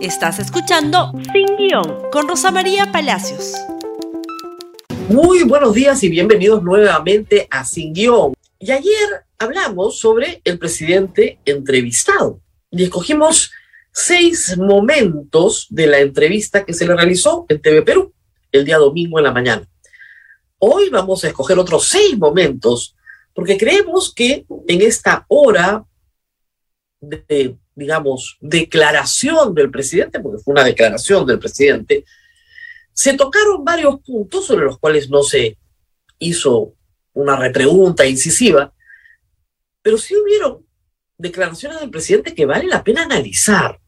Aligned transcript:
Estás 0.00 0.38
escuchando 0.38 1.12
Sin 1.32 1.56
Guión 1.56 2.08
con 2.12 2.28
Rosa 2.28 2.52
María 2.52 2.92
Palacios. 2.92 3.54
Muy 5.08 5.42
buenos 5.42 5.74
días 5.74 6.04
y 6.04 6.08
bienvenidos 6.08 6.62
nuevamente 6.62 7.48
a 7.50 7.64
Sin 7.64 7.92
Guión. 7.92 8.34
Y 8.60 8.70
ayer 8.70 9.24
hablamos 9.40 9.98
sobre 9.98 10.40
el 10.44 10.56
presidente 10.56 11.40
entrevistado 11.44 12.40
y 12.70 12.84
escogimos 12.84 13.50
seis 13.90 14.56
momentos 14.56 15.66
de 15.68 15.88
la 15.88 15.98
entrevista 15.98 16.64
que 16.64 16.74
se 16.74 16.86
le 16.86 16.94
realizó 16.94 17.44
en 17.48 17.60
TV 17.60 17.82
Perú 17.82 18.12
el 18.52 18.64
día 18.64 18.78
domingo 18.78 19.18
en 19.18 19.24
la 19.24 19.32
mañana. 19.32 19.68
Hoy 20.58 20.90
vamos 20.90 21.24
a 21.24 21.28
escoger 21.28 21.58
otros 21.58 21.88
seis 21.88 22.16
momentos 22.16 22.94
porque 23.34 23.58
creemos 23.58 24.14
que 24.14 24.46
en 24.68 24.80
esta 24.80 25.26
hora 25.26 25.84
de 27.00 27.58
digamos, 27.78 28.36
declaración 28.40 29.54
del 29.54 29.70
presidente, 29.70 30.18
porque 30.18 30.42
fue 30.42 30.52
una 30.52 30.64
declaración 30.64 31.24
del 31.24 31.38
presidente, 31.38 32.04
se 32.92 33.14
tocaron 33.14 33.64
varios 33.64 34.00
puntos 34.00 34.46
sobre 34.46 34.64
los 34.64 34.78
cuales 34.78 35.08
no 35.08 35.22
se 35.22 35.56
hizo 36.18 36.74
una 37.12 37.36
repregunta 37.36 38.04
incisiva, 38.04 38.74
pero 39.80 39.96
sí 39.96 40.16
hubieron 40.16 40.66
declaraciones 41.16 41.78
del 41.78 41.90
presidente 41.90 42.34
que 42.34 42.46
vale 42.46 42.66
la 42.66 42.82
pena 42.82 43.04
analizar, 43.04 43.80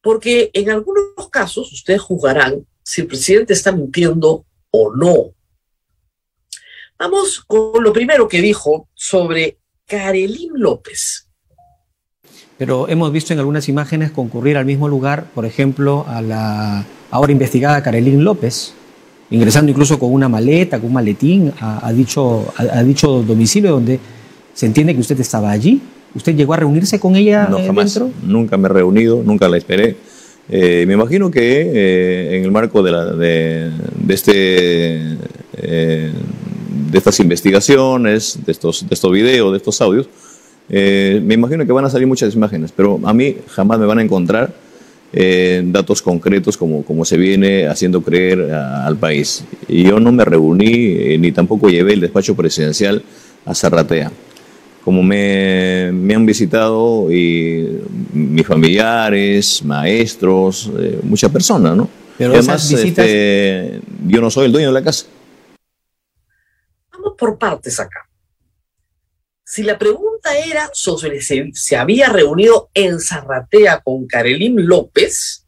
porque 0.00 0.50
en 0.54 0.70
algunos 0.70 1.28
casos 1.30 1.70
ustedes 1.72 2.00
juzgarán 2.00 2.66
si 2.82 3.02
el 3.02 3.08
presidente 3.08 3.52
está 3.52 3.72
mintiendo 3.72 4.46
o 4.70 4.96
no. 4.96 5.34
Vamos 6.98 7.44
con 7.44 7.84
lo 7.84 7.92
primero 7.92 8.26
que 8.26 8.40
dijo 8.40 8.88
sobre 8.94 9.58
Karelín 9.84 10.52
López 10.54 11.29
pero 12.60 12.90
hemos 12.90 13.10
visto 13.10 13.32
en 13.32 13.38
algunas 13.38 13.70
imágenes 13.70 14.10
concurrir 14.10 14.58
al 14.58 14.66
mismo 14.66 14.86
lugar, 14.86 15.30
por 15.34 15.46
ejemplo, 15.46 16.04
a 16.06 16.20
la 16.20 16.84
ahora 17.10 17.32
investigada 17.32 17.82
Carolín 17.82 18.22
López, 18.22 18.74
ingresando 19.30 19.70
incluso 19.70 19.98
con 19.98 20.12
una 20.12 20.28
maleta, 20.28 20.76
con 20.76 20.88
un 20.88 20.92
maletín 20.92 21.54
a, 21.58 21.90
dicho, 21.90 22.52
a, 22.58 22.82
dicho 22.82 23.22
domicilio 23.22 23.70
donde 23.70 23.98
se 24.52 24.66
entiende 24.66 24.94
que 24.94 25.00
usted 25.00 25.18
estaba 25.20 25.50
allí. 25.50 25.80
¿Usted 26.14 26.36
llegó 26.36 26.52
a 26.52 26.58
reunirse 26.58 27.00
con 27.00 27.16
ella 27.16 27.48
no, 27.50 27.64
jamás. 27.64 27.98
Nunca 28.22 28.58
me 28.58 28.66
he 28.66 28.72
reunido, 28.72 29.22
nunca 29.24 29.48
la 29.48 29.56
esperé. 29.56 29.96
Eh, 30.50 30.84
me 30.86 30.92
imagino 30.92 31.30
que 31.30 31.62
eh, 31.62 32.36
en 32.36 32.44
el 32.44 32.50
marco 32.50 32.82
de, 32.82 32.90
la, 32.90 33.06
de, 33.06 33.72
este, 34.06 35.16
eh, 35.56 36.12
de 36.90 36.98
estas 36.98 37.20
investigaciones, 37.20 38.38
de 38.44 38.52
estos, 38.52 38.86
de 38.86 38.94
estos 38.94 39.10
videos, 39.10 39.50
de 39.50 39.56
estos 39.56 39.80
audios, 39.80 40.10
eh, 40.70 41.20
me 41.22 41.34
imagino 41.34 41.66
que 41.66 41.72
van 41.72 41.84
a 41.84 41.90
salir 41.90 42.06
muchas 42.06 42.34
imágenes, 42.34 42.72
pero 42.74 43.00
a 43.02 43.12
mí 43.12 43.36
jamás 43.48 43.78
me 43.80 43.86
van 43.86 43.98
a 43.98 44.02
encontrar 44.02 44.54
eh, 45.12 45.62
datos 45.64 46.00
concretos 46.00 46.56
como, 46.56 46.84
como 46.84 47.04
se 47.04 47.16
viene 47.16 47.66
haciendo 47.66 48.00
creer 48.02 48.52
al 48.52 48.96
país. 48.96 49.44
Y 49.66 49.82
yo 49.82 49.98
no 49.98 50.12
me 50.12 50.24
reuní 50.24 50.72
eh, 50.72 51.18
ni 51.18 51.32
tampoco 51.32 51.68
llevé 51.68 51.94
el 51.94 52.00
despacho 52.00 52.36
presidencial 52.36 53.02
a 53.44 53.54
Zarratea. 53.54 54.12
Como 54.84 55.02
me, 55.02 55.88
han 55.88 56.24
visitado 56.24 57.12
y 57.12 57.80
mis 58.14 58.46
familiares, 58.46 59.62
maestros, 59.62 60.70
muchas 61.02 61.30
personas, 61.30 61.76
¿no? 61.76 61.88
Pero 62.16 62.32
además, 62.32 62.70
este, 62.72 63.80
yo 64.06 64.20
no 64.22 64.30
soy 64.30 64.46
el 64.46 64.52
dueño 64.52 64.68
de 64.68 64.74
la 64.74 64.82
casa. 64.82 65.06
Vamos 66.92 67.14
por 67.18 67.36
partes 67.36 67.78
acá. 67.78 68.09
Si 69.52 69.64
la 69.64 69.76
pregunta 69.76 70.38
era 70.38 70.70
si 70.72 71.50
se 71.54 71.76
había 71.76 72.08
reunido 72.08 72.70
en 72.72 73.00
Zarratea 73.00 73.80
con 73.80 74.06
Karelim 74.06 74.54
López, 74.58 75.44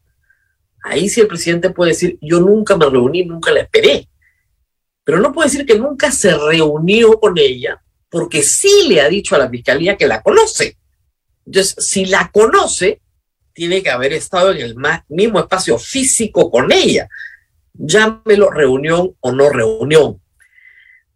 ahí 0.83 1.09
sí 1.09 1.21
el 1.21 1.29
presidente 1.29 1.71
puede 1.71 1.93
decir, 1.93 2.19
yo 2.21 2.41
nunca 2.41 2.77
me 2.77 2.91
reuní, 2.91 3.25
nunca 3.25 3.53
la 3.53 3.61
esperé. 3.61 4.09
Pero 5.05 5.21
no 5.21 5.33
puede 5.33 5.51
decir 5.51 5.65
que 5.65 5.79
nunca 5.79 6.11
se 6.11 6.37
reunió 6.37 7.21
con 7.21 7.39
ella, 7.39 7.81
porque 8.11 8.43
sí 8.43 8.89
le 8.89 9.01
ha 9.01 9.09
dicho 9.09 9.37
a 9.37 9.39
la 9.39 9.49
fiscalía 9.49 9.97
que 9.97 10.09
la 10.09 10.21
conoce. 10.21 10.77
Entonces, 11.47 11.77
si 11.79 12.07
la 12.07 12.29
conoce, 12.33 13.01
tiene 13.53 13.85
que 13.85 13.91
haber 13.91 14.15
estado 14.15 14.51
en 14.51 14.63
el 14.63 14.75
mismo 15.11 15.39
espacio 15.39 15.79
físico 15.79 16.51
con 16.51 16.73
ella. 16.73 17.09
Llámelo 17.75 18.51
reunión 18.51 19.15
o 19.21 19.31
no 19.31 19.49
reunión. 19.49 20.21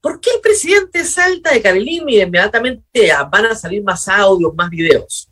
¿Por 0.01 0.21
qué 0.21 0.31
el 0.35 0.41
presidente 0.41 1.05
salta 1.05 1.53
de 1.53 1.63
Carolina 1.63 2.05
y 2.09 2.21
inmediatamente 2.21 3.11
van 3.31 3.47
a 3.47 3.55
salir 3.55 3.83
más 3.83 4.07
audios, 4.09 4.55
más 4.55 4.71
videos? 4.71 5.29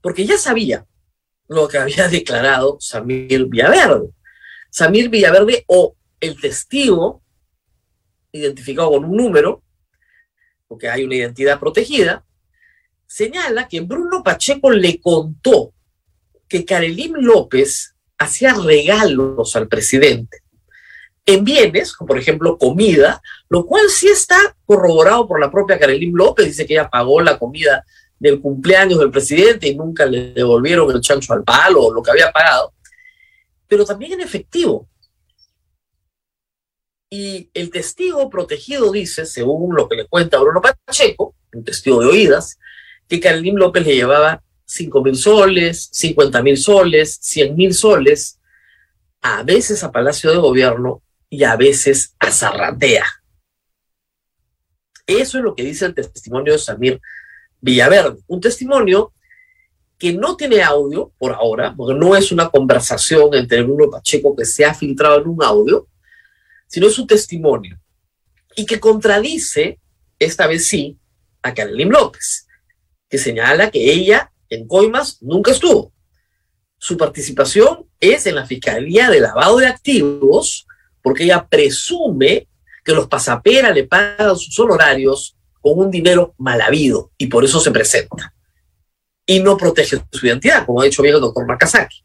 Porque 0.00 0.24
ya 0.24 0.38
sabía 0.38 0.86
lo 1.48 1.68
que 1.68 1.78
había 1.78 2.08
declarado 2.10 2.76
Samir 2.80 3.46
Villaverde. 3.46 4.10
Samir 4.70 5.08
Villaverde 5.08 5.64
o 5.66 5.96
el 6.20 6.40
testigo, 6.40 7.22
identificado 8.32 8.90
con 8.90 9.04
un 9.04 9.16
número, 9.16 9.62
porque 10.68 10.88
hay 10.88 11.04
una 11.04 11.16
identidad 11.16 11.58
protegida, 11.58 12.24
señala 13.06 13.68
que 13.68 13.80
Bruno 13.80 14.22
Pacheco 14.22 14.70
le 14.70 15.00
contó 15.00 15.72
que 16.48 16.64
Karelim 16.64 17.14
López 17.16 17.94
hacía 18.18 18.54
regalos 18.54 19.56
al 19.56 19.68
presidente 19.68 20.42
en 21.26 21.44
bienes, 21.44 21.92
como 21.92 22.06
por 22.06 22.18
ejemplo 22.18 22.56
comida, 22.56 23.20
lo 23.48 23.66
cual 23.66 23.88
sí 23.88 24.06
está 24.06 24.56
corroborado 24.64 25.26
por 25.26 25.40
la 25.40 25.50
propia 25.50 25.78
Karelín 25.78 26.12
López, 26.14 26.46
dice 26.46 26.64
que 26.64 26.74
ella 26.74 26.88
pagó 26.88 27.20
la 27.20 27.36
comida 27.36 27.84
del 28.18 28.40
cumpleaños 28.40 29.00
del 29.00 29.10
presidente 29.10 29.66
y 29.66 29.74
nunca 29.74 30.06
le 30.06 30.32
devolvieron 30.32 30.90
el 30.90 31.00
chancho 31.00 31.32
al 31.32 31.42
palo 31.42 31.82
o 31.82 31.92
lo 31.92 32.02
que 32.02 32.12
había 32.12 32.30
pagado, 32.30 32.72
pero 33.66 33.84
también 33.84 34.12
en 34.12 34.20
efectivo. 34.20 34.88
Y 37.10 37.50
el 37.54 37.70
testigo 37.70 38.30
protegido 38.30 38.92
dice, 38.92 39.26
según 39.26 39.74
lo 39.74 39.88
que 39.88 39.96
le 39.96 40.06
cuenta 40.06 40.38
Bruno 40.38 40.62
Pacheco, 40.62 41.34
un 41.52 41.64
testigo 41.64 42.00
de 42.00 42.06
oídas, 42.06 42.58
que 43.08 43.20
Karelín 43.20 43.58
López 43.58 43.84
le 43.84 43.94
llevaba 43.94 44.42
5 44.64 45.02
mil 45.02 45.16
soles, 45.16 45.88
50 45.92 46.42
mil 46.42 46.56
soles, 46.56 47.18
100 47.20 47.56
mil 47.56 47.74
soles, 47.74 48.38
a 49.22 49.42
veces 49.42 49.82
a 49.82 49.90
Palacio 49.90 50.30
de 50.30 50.38
Gobierno 50.38 51.02
y 51.28 51.44
a 51.44 51.56
veces 51.56 52.14
azarratea. 52.18 53.04
Eso 55.06 55.38
es 55.38 55.44
lo 55.44 55.54
que 55.54 55.62
dice 55.62 55.86
el 55.86 55.94
testimonio 55.94 56.52
de 56.52 56.58
Samir 56.58 57.00
Villaverde. 57.60 58.18
Un 58.26 58.40
testimonio 58.40 59.12
que 59.98 60.12
no 60.12 60.36
tiene 60.36 60.62
audio 60.62 61.12
por 61.18 61.32
ahora, 61.32 61.74
porque 61.74 61.98
no 61.98 62.16
es 62.16 62.32
una 62.32 62.50
conversación 62.50 63.34
entre 63.34 63.62
Bruno 63.62 63.90
Pacheco 63.90 64.36
que 64.36 64.44
se 64.44 64.64
ha 64.64 64.74
filtrado 64.74 65.20
en 65.20 65.28
un 65.28 65.42
audio, 65.42 65.88
sino 66.66 66.86
es 66.86 66.98
un 66.98 67.06
testimonio. 67.06 67.78
Y 68.54 68.66
que 68.66 68.80
contradice, 68.80 69.78
esta 70.18 70.46
vez 70.46 70.66
sí, 70.66 70.98
a 71.42 71.54
Carolina 71.54 71.98
López, 71.98 72.46
que 73.08 73.18
señala 73.18 73.70
que 73.70 73.92
ella 73.92 74.32
en 74.50 74.66
Coimas 74.66 75.22
nunca 75.22 75.52
estuvo. 75.52 75.92
Su 76.78 76.96
participación 76.96 77.86
es 78.00 78.26
en 78.26 78.34
la 78.34 78.46
Fiscalía 78.46 79.08
de 79.08 79.20
Lavado 79.20 79.58
de 79.58 79.66
Activos 79.66 80.65
porque 81.06 81.22
ella 81.22 81.46
presume 81.46 82.48
que 82.82 82.90
los 82.90 83.06
pasaperas 83.06 83.72
le 83.72 83.84
pagan 83.84 84.36
sus 84.36 84.58
honorarios 84.58 85.36
con 85.60 85.78
un 85.78 85.88
dinero 85.88 86.34
mal 86.36 86.60
habido 86.60 87.12
y 87.16 87.28
por 87.28 87.44
eso 87.44 87.60
se 87.60 87.70
presenta. 87.70 88.34
Y 89.24 89.38
no 89.38 89.56
protege 89.56 90.02
su 90.10 90.26
identidad, 90.26 90.66
como 90.66 90.80
ha 90.80 90.84
dicho 90.84 91.02
bien 91.02 91.14
el 91.14 91.20
doctor 91.20 91.46
Nakazaki. 91.46 92.02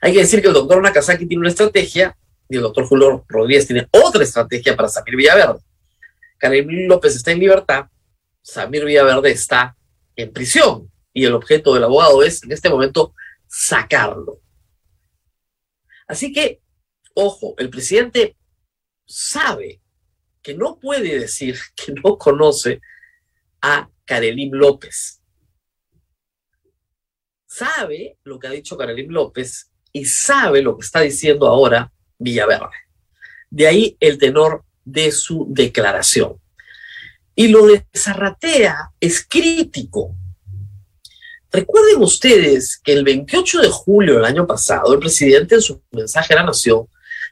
Hay 0.00 0.14
que 0.14 0.20
decir 0.20 0.40
que 0.40 0.48
el 0.48 0.54
doctor 0.54 0.80
Nakazaki 0.80 1.26
tiene 1.26 1.40
una 1.40 1.50
estrategia 1.50 2.16
y 2.48 2.56
el 2.56 2.62
doctor 2.62 2.86
Julio 2.86 3.26
Rodríguez 3.28 3.66
tiene 3.66 3.86
otra 3.90 4.22
estrategia 4.22 4.74
para 4.74 4.88
Samir 4.88 5.14
Villaverde. 5.14 5.60
Karim 6.38 6.88
López 6.88 7.14
está 7.14 7.32
en 7.32 7.40
libertad, 7.40 7.88
Samir 8.40 8.86
Villaverde 8.86 9.32
está 9.32 9.76
en 10.16 10.32
prisión 10.32 10.90
y 11.12 11.26
el 11.26 11.34
objeto 11.34 11.74
del 11.74 11.84
abogado 11.84 12.22
es 12.22 12.42
en 12.42 12.52
este 12.52 12.70
momento 12.70 13.12
sacarlo. 13.46 14.40
Así 16.06 16.32
que 16.32 16.62
ojo, 17.14 17.54
el 17.58 17.70
presidente 17.70 18.36
sabe 19.06 19.80
que 20.42 20.54
no 20.54 20.78
puede 20.78 21.18
decir 21.18 21.58
que 21.76 21.92
no 21.92 22.18
conoce 22.18 22.80
a 23.60 23.88
Karelim 24.04 24.52
López. 24.52 25.20
Sabe 27.46 28.18
lo 28.24 28.38
que 28.38 28.46
ha 28.46 28.50
dicho 28.50 28.76
Karelim 28.76 29.10
López 29.10 29.70
y 29.92 30.04
sabe 30.04 30.62
lo 30.62 30.76
que 30.76 30.84
está 30.84 31.00
diciendo 31.00 31.46
ahora 31.46 31.92
Villaverde. 32.18 32.68
De 33.50 33.66
ahí 33.66 33.96
el 34.00 34.18
tenor 34.18 34.64
de 34.84 35.10
su 35.10 35.46
declaración. 35.48 36.40
Y 37.34 37.48
lo 37.48 37.66
de 37.66 37.86
Zarratea 37.96 38.92
es 39.00 39.26
crítico. 39.26 40.14
Recuerden 41.50 42.02
ustedes 42.02 42.78
que 42.82 42.92
el 42.92 43.04
28 43.04 43.62
de 43.62 43.68
julio 43.68 44.14
del 44.16 44.24
año 44.24 44.46
pasado, 44.46 44.92
el 44.92 44.98
presidente 44.98 45.54
en 45.54 45.62
su 45.62 45.82
mensaje 45.90 46.34
a 46.34 46.38
la 46.38 46.44
Nación 46.44 46.88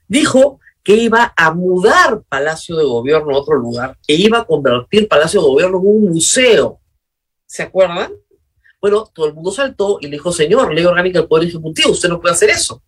dijo 0.08 0.60
que 0.82 0.94
iba 0.94 1.32
a 1.36 1.52
mudar 1.52 2.22
Palacio 2.28 2.76
de 2.76 2.84
Gobierno 2.84 3.34
a 3.34 3.40
otro 3.40 3.56
lugar 3.56 3.98
e 4.06 4.14
iba 4.14 4.38
a 4.38 4.44
convertir 4.44 5.08
Palacio 5.08 5.40
de 5.40 5.48
Gobierno 5.48 5.78
en 5.80 5.86
un 5.86 6.04
museo. 6.10 6.80
¿Se 7.44 7.62
acuerdan? 7.62 8.12
Bueno, 8.80 9.10
todo 9.12 9.26
el 9.26 9.34
mundo 9.34 9.50
saltó 9.50 9.98
y 10.00 10.06
le 10.06 10.12
dijo, 10.12 10.30
señor, 10.30 10.72
ley 10.72 10.84
orgánica 10.84 11.18
del 11.18 11.28
Poder 11.28 11.48
Ejecutivo, 11.48 11.90
usted 11.90 12.08
no 12.08 12.20
puede 12.20 12.34
hacer 12.34 12.50
eso. 12.50 12.82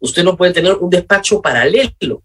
Usted 0.00 0.24
no 0.24 0.36
puede 0.36 0.52
tener 0.52 0.74
un 0.74 0.90
despacho 0.90 1.40
paralelo. 1.40 2.22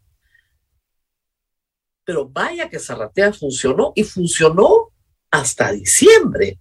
Pero 2.03 2.27
vaya 2.27 2.69
que 2.69 2.79
Zarratea 2.79 3.33
funcionó 3.33 3.91
y 3.95 4.03
funcionó 4.03 4.91
hasta 5.29 5.71
diciembre. 5.71 6.59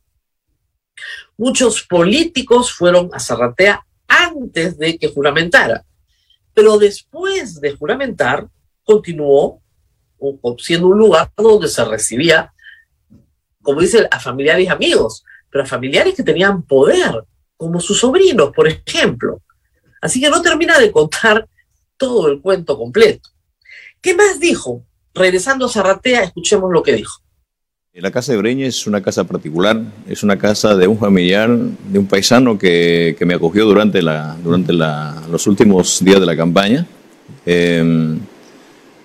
Muchos 1.37 1.83
políticos 1.83 2.73
fueron 2.73 3.09
a 3.13 3.21
Zarratea 3.21 3.87
antes 4.07 4.77
de 4.79 4.99
que 4.99 5.09
juramentara, 5.09 5.85
pero 6.55 6.79
después 6.79 7.61
de 7.61 7.77
juramentar 7.77 8.49
continuó 8.85 9.61
siendo 10.59 10.89
un 10.89 10.99
lugar 10.99 11.31
donde 11.37 11.69
se 11.69 11.85
recibía, 11.85 12.53
como 13.63 13.81
dice, 13.81 14.09
a 14.11 14.21
familiares 14.21 14.67
y 14.67 14.69
amigos, 14.69 15.25
pero 15.51 15.65
a 15.65 15.67
familiares 15.67 16.15
que 16.15 16.23
tenían 16.23 16.63
poder, 16.63 17.25
como 17.57 17.81
sus 17.81 18.01
sobrinos, 18.01 18.51
por 18.55 18.69
ejemplo. 18.69 19.43
Así 20.01 20.21
que 20.21 20.31
no 20.31 20.43
termina 20.43 20.79
de 20.79 20.91
contar 20.91 21.49
todo 21.97 22.29
el 22.29 22.41
cuento 22.41 22.77
completo. 22.77 23.31
¿Qué 24.01 24.15
más 24.15 24.41
dijo? 24.41 24.85
Regresando 25.15 25.67
a 25.67 25.69
Zarratea, 25.69 26.25
escuchemos 26.25 26.71
lo 26.73 26.83
que 26.83 26.93
dijo. 26.93 27.24
La 27.97 28.11
casa 28.11 28.33
de 28.33 28.39
Breña 28.39 28.67
es 28.67 28.89
una 28.89 29.01
casa 29.01 29.23
particular, 29.23 29.81
es 30.09 30.25
una 30.25 30.37
casa 30.37 30.75
de 30.75 30.89
un 30.89 30.99
familiar, 30.99 31.49
de 31.49 31.97
un 32.01 32.07
paisano 32.07 32.59
que, 32.59 33.17
me 33.21 33.35
acogió 33.35 33.65
durante, 33.67 34.03
la, 34.03 34.37
durante 34.43 34.73
los 34.73 35.47
últimos 35.47 36.05
días 36.05 36.19
de 36.19 36.27
la 36.27 36.37
campaña, 36.37 36.89
em, 37.47 38.19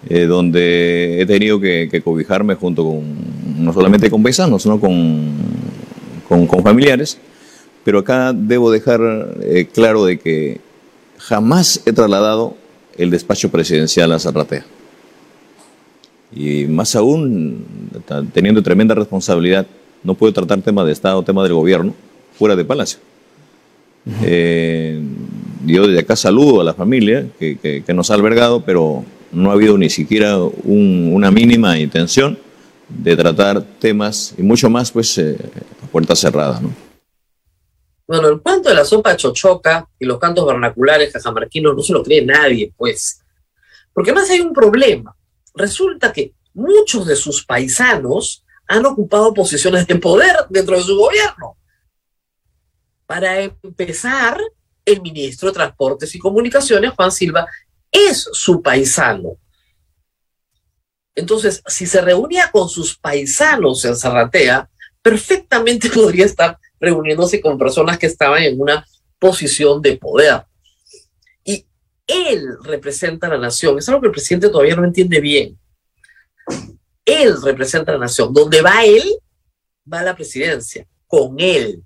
eh, 0.09 0.25
donde 0.25 1.21
he 1.21 1.25
tenido 1.27 1.59
que, 1.59 2.01
cobijarme 2.03 2.56
junto 2.56 2.83
con, 2.83 3.63
no 3.63 3.71
solamente 3.74 4.09
con 4.09 4.24
paisanos, 4.24 4.63
sino 4.63 4.80
con, 4.80 5.33
con, 6.27 6.63
familiares, 6.63 7.19
pero 7.83 8.00
acá 8.00 8.33
debo 8.33 8.71
dejar 8.71 9.01
eh, 9.44 9.68
claro 9.71 10.03
de 10.03 10.18
que 10.18 10.62
jamás 11.19 11.83
he 11.85 11.94
trasladado 11.94 12.57
el 12.97 13.12
despacho 13.12 13.51
presidencial 13.51 14.12
a 14.13 14.19
Zarratea 14.19 14.65
y 16.31 16.65
más 16.65 16.95
aún 16.95 17.65
teniendo 18.33 18.61
tremenda 18.61 18.95
responsabilidad, 18.95 19.65
no 20.03 20.13
puedo 20.13 20.33
tratar 20.33 20.61
temas 20.61 20.85
de 20.85 20.91
Estado, 20.91 21.23
temas 21.23 21.43
del 21.43 21.53
gobierno, 21.53 21.93
fuera 22.33 22.55
de 22.55 22.65
Palacio. 22.65 22.99
Eh, 24.23 25.01
yo 25.65 25.87
desde 25.87 25.99
acá 25.99 26.15
saludo 26.15 26.61
a 26.61 26.63
la 26.63 26.73
familia 26.73 27.27
que, 27.37 27.83
nos 27.93 28.09
ha 28.11 28.13
albergado, 28.13 28.61
pero 28.61 29.03
no 29.31 29.51
ha 29.51 29.53
habido 29.53 29.77
ni 29.77 29.89
siquiera 29.89 30.37
una 30.63 31.31
mínima 31.31 31.77
intención 31.77 32.37
de 32.87 33.15
tratar 33.15 33.61
temas 33.79 34.33
y 34.37 34.41
mucho 34.41 34.69
más 34.69 34.91
pues 34.91 35.17
eh, 35.17 35.37
a 35.83 35.87
puerta 35.87 36.15
cerrada. 36.15 36.59
¿no? 36.59 36.73
Bueno, 38.07 38.29
el 38.29 38.41
cuento 38.41 38.69
de 38.69 38.75
la 38.75 38.85
sopa 38.85 39.15
chochoca 39.15 39.87
y 39.99 40.05
los 40.05 40.17
cantos 40.17 40.47
vernaculares 40.47 41.13
cajamarquinos 41.13 41.75
no 41.75 41.83
se 41.83 41.93
lo 41.93 42.03
cree 42.03 42.25
nadie, 42.25 42.73
pues. 42.75 43.21
Porque 43.93 44.13
más 44.13 44.29
hay 44.31 44.39
un 44.39 44.53
problema 44.53 45.15
resulta 45.59 46.11
que 46.11 46.33
muchos 46.53 47.06
de 47.06 47.15
sus 47.15 47.45
paisanos 47.45 48.44
han 48.67 48.85
ocupado 48.85 49.33
posiciones 49.33 49.85
de 49.85 49.95
poder 49.95 50.35
dentro 50.50 50.77
de 50.77 50.83
su 50.83 50.97
gobierno. 50.97 51.57
Para 53.06 53.41
empezar, 53.41 54.39
el 54.85 55.01
ministro 55.01 55.50
de 55.50 55.56
Transportes 55.56 56.15
y 56.15 56.19
Comunicaciones, 56.19 56.91
Juan 56.91 57.11
Silva, 57.11 57.47
es 57.91 58.29
su 58.31 58.61
paisano. 58.61 59.38
Entonces, 61.15 61.61
si 61.67 61.85
se 61.85 62.01
reunía 62.01 62.50
con 62.51 62.69
sus 62.69 62.97
paisanos 62.97 63.83
en 63.85 63.95
Zarratea, 63.95 64.69
perfectamente 65.01 65.89
podría 65.94 66.25
estar 66.25 66.57
reuniéndose 66.79 67.41
con 67.41 67.57
personas 67.57 67.97
que 67.97 68.06
estaban 68.06 68.44
en 68.44 68.61
una 68.61 68.85
posición 69.19 69.81
de 69.81 69.97
poder 69.97 70.44
él 72.09 72.57
representa 72.63 73.27
a 73.27 73.29
la 73.29 73.38
nación. 73.38 73.77
Es 73.77 73.88
algo 73.88 74.01
que 74.01 74.07
el 74.07 74.13
presidente 74.13 74.50
todavía 74.50 74.75
no 74.75 74.83
entiende 74.83 75.21
bien. 75.21 75.57
Él 77.06 77.41
representa 77.41 77.91
a 77.91 77.95
la 77.95 78.01
nación. 78.01 78.33
Donde 78.33 78.61
va 78.61 78.83
él, 78.83 79.03
va 79.91 80.01
la 80.01 80.15
presidencia. 80.15 80.88
Con 81.06 81.35
él. 81.39 81.83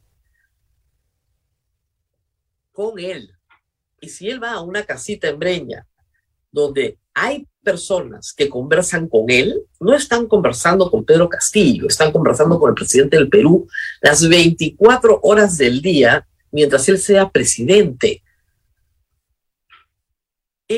Con 2.72 2.98
él. 3.00 3.32
Y 4.00 4.10
si 4.10 4.30
él 4.30 4.42
va 4.42 4.52
a 4.52 4.62
una 4.62 4.84
casita 4.84 5.28
en 5.28 5.40
Breña, 5.40 5.86
donde 6.52 6.98
hay 7.14 7.48
personas 7.62 8.34
que 8.34 8.50
conversan 8.50 9.08
con 9.08 9.30
él, 9.30 9.62
no 9.80 9.94
están 9.94 10.28
conversando 10.28 10.90
con 10.90 11.06
Pedro 11.06 11.28
Castillo, 11.28 11.88
están 11.88 12.12
conversando 12.12 12.60
con 12.60 12.70
el 12.70 12.76
presidente 12.76 13.18
del 13.18 13.30
Perú 13.30 13.68
las 14.02 14.28
24 14.28 15.20
horas 15.24 15.58
del 15.58 15.82
día 15.82 16.28
mientras 16.52 16.88
él 16.88 16.98
sea 16.98 17.30
presidente 17.30 18.24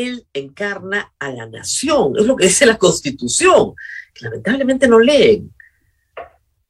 él 0.04 0.28
encarna 0.34 1.14
a 1.20 1.32
la 1.32 1.46
nación, 1.46 2.14
es 2.18 2.26
lo 2.26 2.36
que 2.36 2.46
dice 2.46 2.66
la 2.66 2.78
constitución, 2.78 3.74
que 4.14 4.26
lamentablemente 4.26 4.88
no 4.88 5.00
leen. 5.00 5.54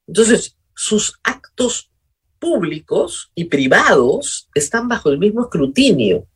Entonces, 0.08 0.58
sus 0.76 1.20
actos 1.24 1.92
públicos 2.40 3.32
y 3.34 3.46
privados 3.46 4.50
están 4.54 4.88
bajo 4.88 5.10
el 5.10 5.18
mismo 5.18 5.44
escrutinio. 5.44 6.28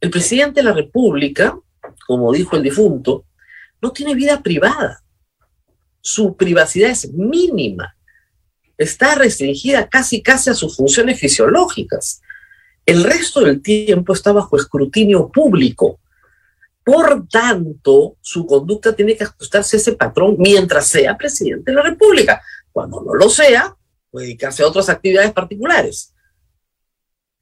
El 0.00 0.10
presidente 0.10 0.60
de 0.60 0.64
la 0.64 0.72
República, 0.72 1.56
como 2.06 2.32
dijo 2.32 2.56
el 2.56 2.62
difunto, 2.62 3.26
no 3.80 3.92
tiene 3.92 4.14
vida 4.14 4.42
privada. 4.42 5.02
Su 6.00 6.36
privacidad 6.36 6.90
es 6.90 7.12
mínima. 7.12 7.96
Está 8.76 9.14
restringida 9.14 9.88
casi 9.88 10.22
casi 10.22 10.50
a 10.50 10.54
sus 10.54 10.76
funciones 10.76 11.20
fisiológicas. 11.20 12.20
El 12.84 13.04
resto 13.04 13.40
del 13.40 13.62
tiempo 13.62 14.12
está 14.12 14.32
bajo 14.32 14.56
escrutinio 14.56 15.30
público. 15.30 16.00
Por 16.84 17.28
tanto, 17.28 18.16
su 18.20 18.44
conducta 18.44 18.94
tiene 18.94 19.16
que 19.16 19.24
ajustarse 19.24 19.76
a 19.76 19.80
ese 19.80 19.92
patrón 19.92 20.36
mientras 20.38 20.88
sea 20.88 21.16
presidente 21.16 21.70
de 21.70 21.76
la 21.76 21.82
República. 21.82 22.42
Cuando 22.72 23.00
no 23.02 23.14
lo 23.14 23.28
sea, 23.28 23.76
puede 24.10 24.26
dedicarse 24.26 24.62
a 24.62 24.66
otras 24.66 24.88
actividades 24.88 25.32
particulares. 25.32 26.12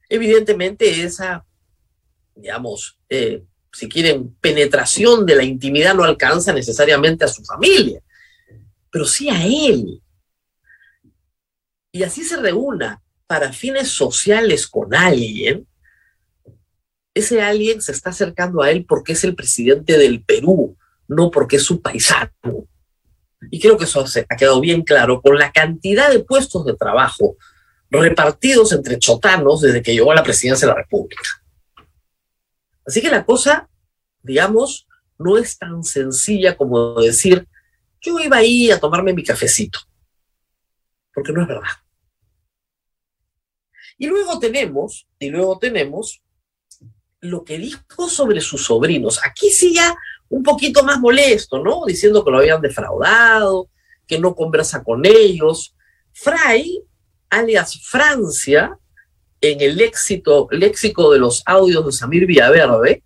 Evidentemente, 0.07 1.03
esa, 1.03 1.45
digamos, 2.35 2.99
eh, 3.09 3.43
si 3.73 3.89
quieren, 3.89 4.35
penetración 4.41 5.25
de 5.25 5.35
la 5.35 5.43
intimidad 5.43 5.95
no 5.95 6.03
alcanza 6.03 6.53
necesariamente 6.53 7.25
a 7.25 7.29
su 7.29 7.43
familia, 7.43 8.01
pero 8.89 9.05
sí 9.05 9.29
a 9.29 9.43
él. 9.43 10.01
Y 11.93 12.03
así 12.03 12.23
se 12.23 12.37
reúna 12.37 13.01
para 13.31 13.53
fines 13.53 13.87
sociales 13.87 14.67
con 14.67 14.93
alguien, 14.93 15.65
ese 17.13 17.41
alguien 17.41 17.81
se 17.81 17.93
está 17.93 18.09
acercando 18.09 18.61
a 18.61 18.69
él 18.69 18.83
porque 18.85 19.13
es 19.13 19.23
el 19.23 19.35
presidente 19.35 19.97
del 19.97 20.21
Perú, 20.21 20.77
no 21.07 21.31
porque 21.31 21.55
es 21.55 21.63
su 21.63 21.81
paisano. 21.81 22.67
Y 23.49 23.61
creo 23.61 23.77
que 23.77 23.85
eso 23.85 24.03
ha 24.03 24.35
quedado 24.35 24.59
bien 24.59 24.81
claro 24.81 25.21
con 25.21 25.39
la 25.39 25.49
cantidad 25.53 26.09
de 26.09 26.19
puestos 26.25 26.65
de 26.65 26.75
trabajo 26.75 27.37
repartidos 27.89 28.73
entre 28.73 28.99
chotanos 28.99 29.61
desde 29.61 29.81
que 29.81 29.93
llegó 29.93 30.11
a 30.11 30.15
la 30.15 30.23
presidencia 30.23 30.67
de 30.67 30.73
la 30.73 30.81
República. 30.81 31.23
Así 32.85 33.01
que 33.01 33.09
la 33.09 33.25
cosa, 33.25 33.69
digamos, 34.23 34.89
no 35.17 35.37
es 35.37 35.57
tan 35.57 35.85
sencilla 35.85 36.57
como 36.57 36.99
decir, 36.99 37.47
yo 38.01 38.19
iba 38.19 38.35
ahí 38.35 38.71
a 38.71 38.79
tomarme 38.81 39.13
mi 39.13 39.23
cafecito, 39.23 39.79
porque 41.13 41.31
no 41.31 41.43
es 41.43 41.47
verdad. 41.47 41.80
Y 44.01 44.07
luego 44.07 44.39
tenemos, 44.39 45.07
y 45.19 45.29
luego 45.29 45.59
tenemos 45.59 46.23
lo 47.19 47.43
que 47.43 47.59
dijo 47.59 48.09
sobre 48.09 48.41
sus 48.41 48.65
sobrinos. 48.65 49.19
Aquí 49.23 49.51
sí 49.51 49.75
ya 49.75 49.95
un 50.27 50.41
poquito 50.41 50.83
más 50.83 50.99
molesto, 50.99 51.63
¿no? 51.63 51.85
Diciendo 51.85 52.25
que 52.25 52.31
lo 52.31 52.39
habían 52.39 52.61
defraudado, 52.61 53.69
que 54.07 54.17
no 54.17 54.33
conversa 54.33 54.83
con 54.83 55.05
ellos. 55.05 55.75
Fray, 56.13 56.81
alias 57.29 57.79
Francia, 57.83 58.75
en 59.39 59.61
el 59.61 59.77
léxico, 59.77 60.47
léxico 60.49 61.11
de 61.11 61.19
los 61.19 61.43
audios 61.45 61.85
de 61.85 61.91
Samir 61.91 62.25
Villaverde, 62.25 63.03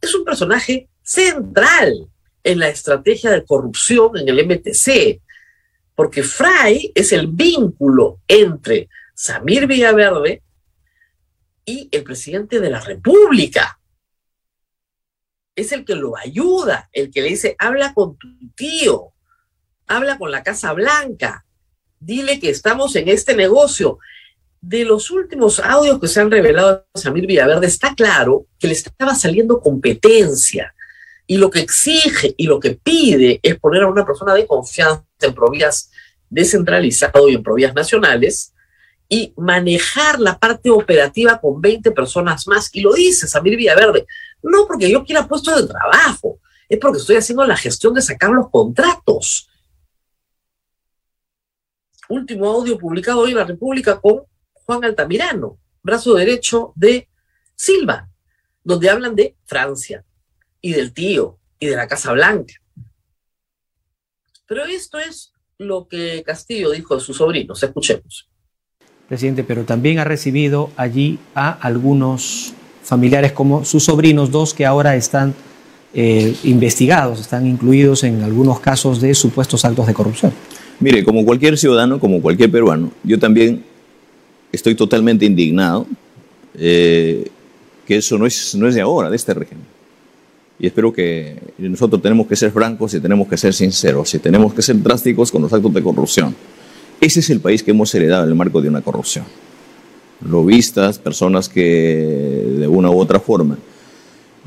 es 0.00 0.14
un 0.14 0.24
personaje 0.24 0.88
central 1.02 2.08
en 2.42 2.58
la 2.58 2.70
estrategia 2.70 3.32
de 3.32 3.44
corrupción 3.44 4.16
en 4.16 4.26
el 4.30 4.46
MTC, 4.46 5.20
porque 5.94 6.22
Fray 6.22 6.90
es 6.94 7.12
el 7.12 7.26
vínculo 7.26 8.20
entre 8.26 8.88
Samir 9.22 9.68
Villaverde 9.68 10.42
y 11.64 11.88
el 11.92 12.02
presidente 12.02 12.58
de 12.58 12.70
la 12.70 12.80
República. 12.80 13.78
Es 15.54 15.70
el 15.70 15.84
que 15.84 15.94
lo 15.94 16.16
ayuda, 16.16 16.90
el 16.92 17.08
que 17.12 17.22
le 17.22 17.28
dice, 17.28 17.54
habla 17.56 17.94
con 17.94 18.16
tu 18.18 18.26
tío, 18.56 19.12
habla 19.86 20.18
con 20.18 20.32
la 20.32 20.42
Casa 20.42 20.72
Blanca, 20.72 21.46
dile 22.00 22.40
que 22.40 22.50
estamos 22.50 22.96
en 22.96 23.08
este 23.08 23.36
negocio. 23.36 24.00
De 24.60 24.84
los 24.84 25.08
últimos 25.12 25.60
audios 25.60 26.00
que 26.00 26.08
se 26.08 26.20
han 26.20 26.30
revelado 26.30 26.84
a 26.92 26.98
Samir 26.98 27.28
Villaverde, 27.28 27.68
está 27.68 27.94
claro 27.94 28.48
que 28.58 28.66
le 28.66 28.72
estaba 28.72 29.14
saliendo 29.14 29.60
competencia. 29.60 30.74
Y 31.28 31.36
lo 31.36 31.48
que 31.48 31.60
exige 31.60 32.34
y 32.36 32.48
lo 32.48 32.58
que 32.58 32.72
pide 32.72 33.38
es 33.40 33.56
poner 33.60 33.84
a 33.84 33.88
una 33.88 34.04
persona 34.04 34.34
de 34.34 34.48
confianza 34.48 35.06
en 35.20 35.32
provías 35.32 35.92
descentralizado 36.28 37.28
y 37.28 37.36
en 37.36 37.42
provías 37.44 37.72
nacionales 37.72 38.52
y 39.12 39.34
manejar 39.36 40.18
la 40.20 40.38
parte 40.38 40.70
operativa 40.70 41.38
con 41.38 41.60
20 41.60 41.90
personas 41.90 42.46
más. 42.46 42.70
Y 42.72 42.80
lo 42.80 42.94
dice 42.94 43.28
Samir 43.28 43.58
Villaverde, 43.58 44.06
no 44.42 44.66
porque 44.66 44.90
yo 44.90 45.04
quiera 45.04 45.28
puesto 45.28 45.54
de 45.54 45.68
trabajo, 45.68 46.40
es 46.66 46.78
porque 46.78 46.98
estoy 46.98 47.16
haciendo 47.16 47.44
la 47.44 47.58
gestión 47.58 47.92
de 47.92 48.00
sacar 48.00 48.30
los 48.30 48.48
contratos. 48.48 49.50
Último 52.08 52.48
audio 52.48 52.78
publicado 52.78 53.20
hoy 53.20 53.32
en 53.32 53.36
la 53.36 53.44
República 53.44 54.00
con 54.00 54.22
Juan 54.54 54.82
Altamirano, 54.82 55.58
brazo 55.82 56.14
derecho 56.14 56.72
de 56.74 57.10
Silva, 57.54 58.08
donde 58.64 58.88
hablan 58.88 59.14
de 59.14 59.36
Francia 59.44 60.06
y 60.62 60.72
del 60.72 60.94
tío 60.94 61.38
y 61.58 61.66
de 61.66 61.76
la 61.76 61.86
Casa 61.86 62.12
Blanca. 62.12 62.54
Pero 64.46 64.64
esto 64.64 64.98
es 64.98 65.34
lo 65.58 65.86
que 65.86 66.22
Castillo 66.24 66.70
dijo 66.70 66.94
de 66.94 67.02
sus 67.02 67.18
sobrinos. 67.18 67.62
Escuchemos. 67.62 68.31
Presidente, 69.12 69.44
pero 69.44 69.64
también 69.64 69.98
ha 69.98 70.04
recibido 70.04 70.70
allí 70.74 71.18
a 71.34 71.50
algunos 71.50 72.54
familiares 72.82 73.32
como 73.32 73.62
sus 73.62 73.84
sobrinos, 73.84 74.30
dos 74.30 74.54
que 74.54 74.64
ahora 74.64 74.96
están 74.96 75.34
eh, 75.92 76.34
investigados, 76.44 77.20
están 77.20 77.46
incluidos 77.46 78.04
en 78.04 78.22
algunos 78.22 78.58
casos 78.60 79.02
de 79.02 79.14
supuestos 79.14 79.66
actos 79.66 79.86
de 79.86 79.92
corrupción. 79.92 80.32
Mire, 80.80 81.04
como 81.04 81.26
cualquier 81.26 81.58
ciudadano, 81.58 82.00
como 82.00 82.22
cualquier 82.22 82.50
peruano, 82.50 82.90
yo 83.04 83.18
también 83.18 83.62
estoy 84.50 84.74
totalmente 84.74 85.26
indignado 85.26 85.86
eh, 86.54 87.28
que 87.86 87.96
eso 87.96 88.16
no 88.16 88.24
es, 88.24 88.54
no 88.54 88.66
es 88.66 88.74
de 88.74 88.80
ahora, 88.80 89.10
de 89.10 89.16
este 89.16 89.34
régimen. 89.34 89.66
Y 90.58 90.68
espero 90.68 90.90
que 90.90 91.36
nosotros 91.58 92.00
tenemos 92.00 92.26
que 92.26 92.34
ser 92.34 92.50
francos 92.50 92.94
y 92.94 93.00
tenemos 93.00 93.28
que 93.28 93.36
ser 93.36 93.52
sinceros 93.52 94.14
y 94.14 94.20
tenemos 94.20 94.54
que 94.54 94.62
ser 94.62 94.82
drásticos 94.82 95.30
con 95.30 95.42
los 95.42 95.52
actos 95.52 95.74
de 95.74 95.82
corrupción. 95.82 96.34
Ese 97.02 97.18
es 97.18 97.30
el 97.30 97.40
país 97.40 97.64
que 97.64 97.72
hemos 97.72 97.92
heredado 97.96 98.22
en 98.22 98.28
el 98.28 98.36
marco 98.36 98.62
de 98.62 98.68
una 98.68 98.80
corrupción. 98.80 99.24
Lobistas, 100.24 101.00
personas 101.00 101.48
que 101.48 102.46
de 102.60 102.68
una 102.68 102.92
u 102.92 103.00
otra 103.00 103.18
forma 103.18 103.58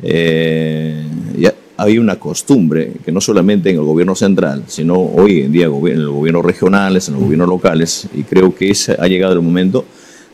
eh, 0.01 1.05
ya 1.37 1.53
hay 1.75 1.97
una 1.97 2.17
costumbre 2.17 2.93
que 3.03 3.11
no 3.11 3.19
solamente 3.19 3.71
en 3.71 3.75
el 3.75 3.81
gobierno 3.81 4.15
central, 4.15 4.63
sino 4.67 4.95
hoy 4.97 5.41
en 5.41 5.51
día 5.51 5.65
en 5.65 6.05
los 6.05 6.13
gobiernos 6.13 6.45
regionales, 6.45 7.09
en 7.09 7.15
los 7.15 7.23
gobiernos 7.23 7.49
locales, 7.49 8.07
y 8.15 8.23
creo 8.23 8.55
que 8.55 8.71
ha 8.99 9.07
llegado 9.09 9.33
el 9.33 9.41
momento 9.41 9.83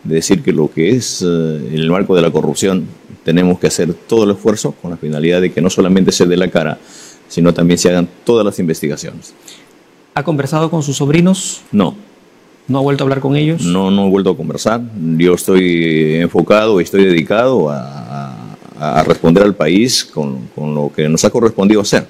de 0.03 0.13
decir 0.13 0.43
que 0.43 0.53
lo 0.53 0.71
que 0.71 0.91
es 0.91 1.23
eh, 1.23 1.25
en 1.25 1.73
el 1.73 1.89
marco 1.89 2.15
de 2.15 2.21
la 2.21 2.29
corrupción 2.29 2.85
tenemos 3.23 3.57
que 3.57 3.65
hacer 3.65 3.95
todo 3.95 4.25
el 4.25 4.31
esfuerzo 4.31 4.73
con 4.73 4.91
la 4.91 4.97
finalidad 4.97 5.41
de 5.41 5.51
que 5.51 5.59
no 5.59 5.71
solamente 5.71 6.11
se 6.11 6.27
dé 6.27 6.37
la 6.37 6.51
cara, 6.51 6.77
sino 7.27 7.51
también 7.51 7.79
se 7.79 7.89
hagan 7.89 8.07
todas 8.23 8.45
las 8.45 8.59
investigaciones. 8.59 9.33
¿Ha 10.13 10.23
conversado 10.23 10.69
con 10.69 10.83
sus 10.83 10.97
sobrinos? 10.97 11.61
No. 11.71 12.10
¿No 12.71 12.77
ha 12.77 12.81
vuelto 12.81 13.03
a 13.03 13.05
hablar 13.05 13.19
con 13.19 13.35
ellos? 13.35 13.65
No, 13.65 13.91
no 13.91 14.07
he 14.07 14.09
vuelto 14.09 14.29
a 14.29 14.37
conversar. 14.37 14.79
Yo 15.17 15.33
estoy 15.33 16.15
enfocado 16.15 16.79
y 16.79 16.85
estoy 16.85 17.03
dedicado 17.03 17.69
a, 17.69 18.55
a 18.79 19.03
responder 19.03 19.43
al 19.43 19.53
país 19.53 20.05
con, 20.05 20.47
con, 20.47 20.73
lo 20.73 20.89
que 20.89 21.09
nos 21.09 21.25
ha 21.25 21.29
correspondido 21.29 21.81
hacer. 21.81 22.07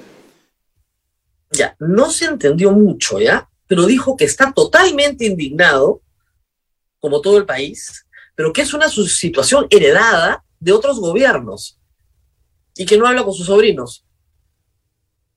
Ya, 1.50 1.74
no 1.80 2.12
se 2.12 2.26
entendió 2.26 2.70
mucho, 2.70 3.18
¿ya? 3.18 3.50
Pero 3.66 3.86
dijo 3.86 4.16
que 4.16 4.24
está 4.24 4.52
totalmente 4.52 5.26
indignado, 5.26 6.00
como 7.00 7.20
todo 7.20 7.38
el 7.38 7.44
país, 7.44 8.06
pero 8.36 8.52
que 8.52 8.62
es 8.62 8.72
una 8.72 8.88
situación 8.88 9.66
heredada 9.68 10.44
de 10.60 10.70
otros 10.70 11.00
gobiernos 11.00 11.80
y 12.76 12.86
que 12.86 12.96
no 12.96 13.08
habla 13.08 13.24
con 13.24 13.34
sus 13.34 13.46
sobrinos. 13.46 14.06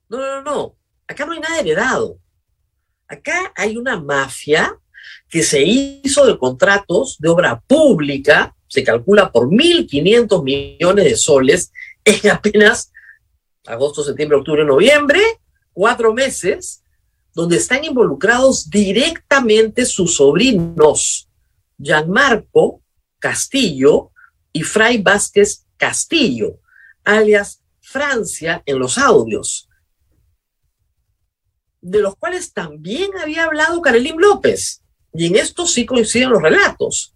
No, 0.07 0.19
no, 0.19 0.35
no, 0.35 0.41
no. 0.43 0.75
Acá 1.07 1.25
no 1.25 1.31
hay 1.31 1.39
nada 1.39 1.59
heredado. 1.59 2.19
Acá 3.07 3.51
hay 3.55 3.75
una 3.75 3.99
mafia 3.99 4.79
que 5.29 5.43
se 5.43 5.61
hizo 5.63 6.25
de 6.25 6.37
contratos 6.37 7.17
de 7.19 7.29
obra 7.29 7.59
pública 7.67 8.55
se 8.67 8.83
calcula 8.83 9.31
por 9.31 9.47
1.500 9.49 10.43
millones 10.43 11.05
de 11.05 11.15
soles 11.15 11.71
en 12.03 12.29
apenas 12.29 12.91
agosto, 13.65 14.03
septiembre, 14.03 14.37
octubre, 14.37 14.63
noviembre, 14.63 15.21
cuatro 15.73 16.13
meses, 16.13 16.83
donde 17.33 17.57
están 17.57 17.83
involucrados 17.83 18.69
directamente 18.69 19.85
sus 19.85 20.15
sobrinos, 20.15 21.29
Gianmarco 21.77 22.81
Castillo 23.19 24.11
y 24.53 24.63
Fray 24.63 25.01
Vázquez 25.01 25.65
Castillo, 25.77 26.59
alias 27.03 27.61
Francia 27.81 28.63
en 28.65 28.79
los 28.79 28.97
audios, 28.97 29.67
de 31.81 31.99
los 31.99 32.15
cuales 32.15 32.53
también 32.53 33.11
había 33.21 33.45
hablado 33.45 33.81
Carolín 33.81 34.19
López. 34.19 34.81
Y 35.17 35.27
en 35.27 35.35
esto 35.35 35.65
sí 35.65 35.85
coinciden 35.85 36.29
los 36.29 36.41
relatos. 36.41 37.15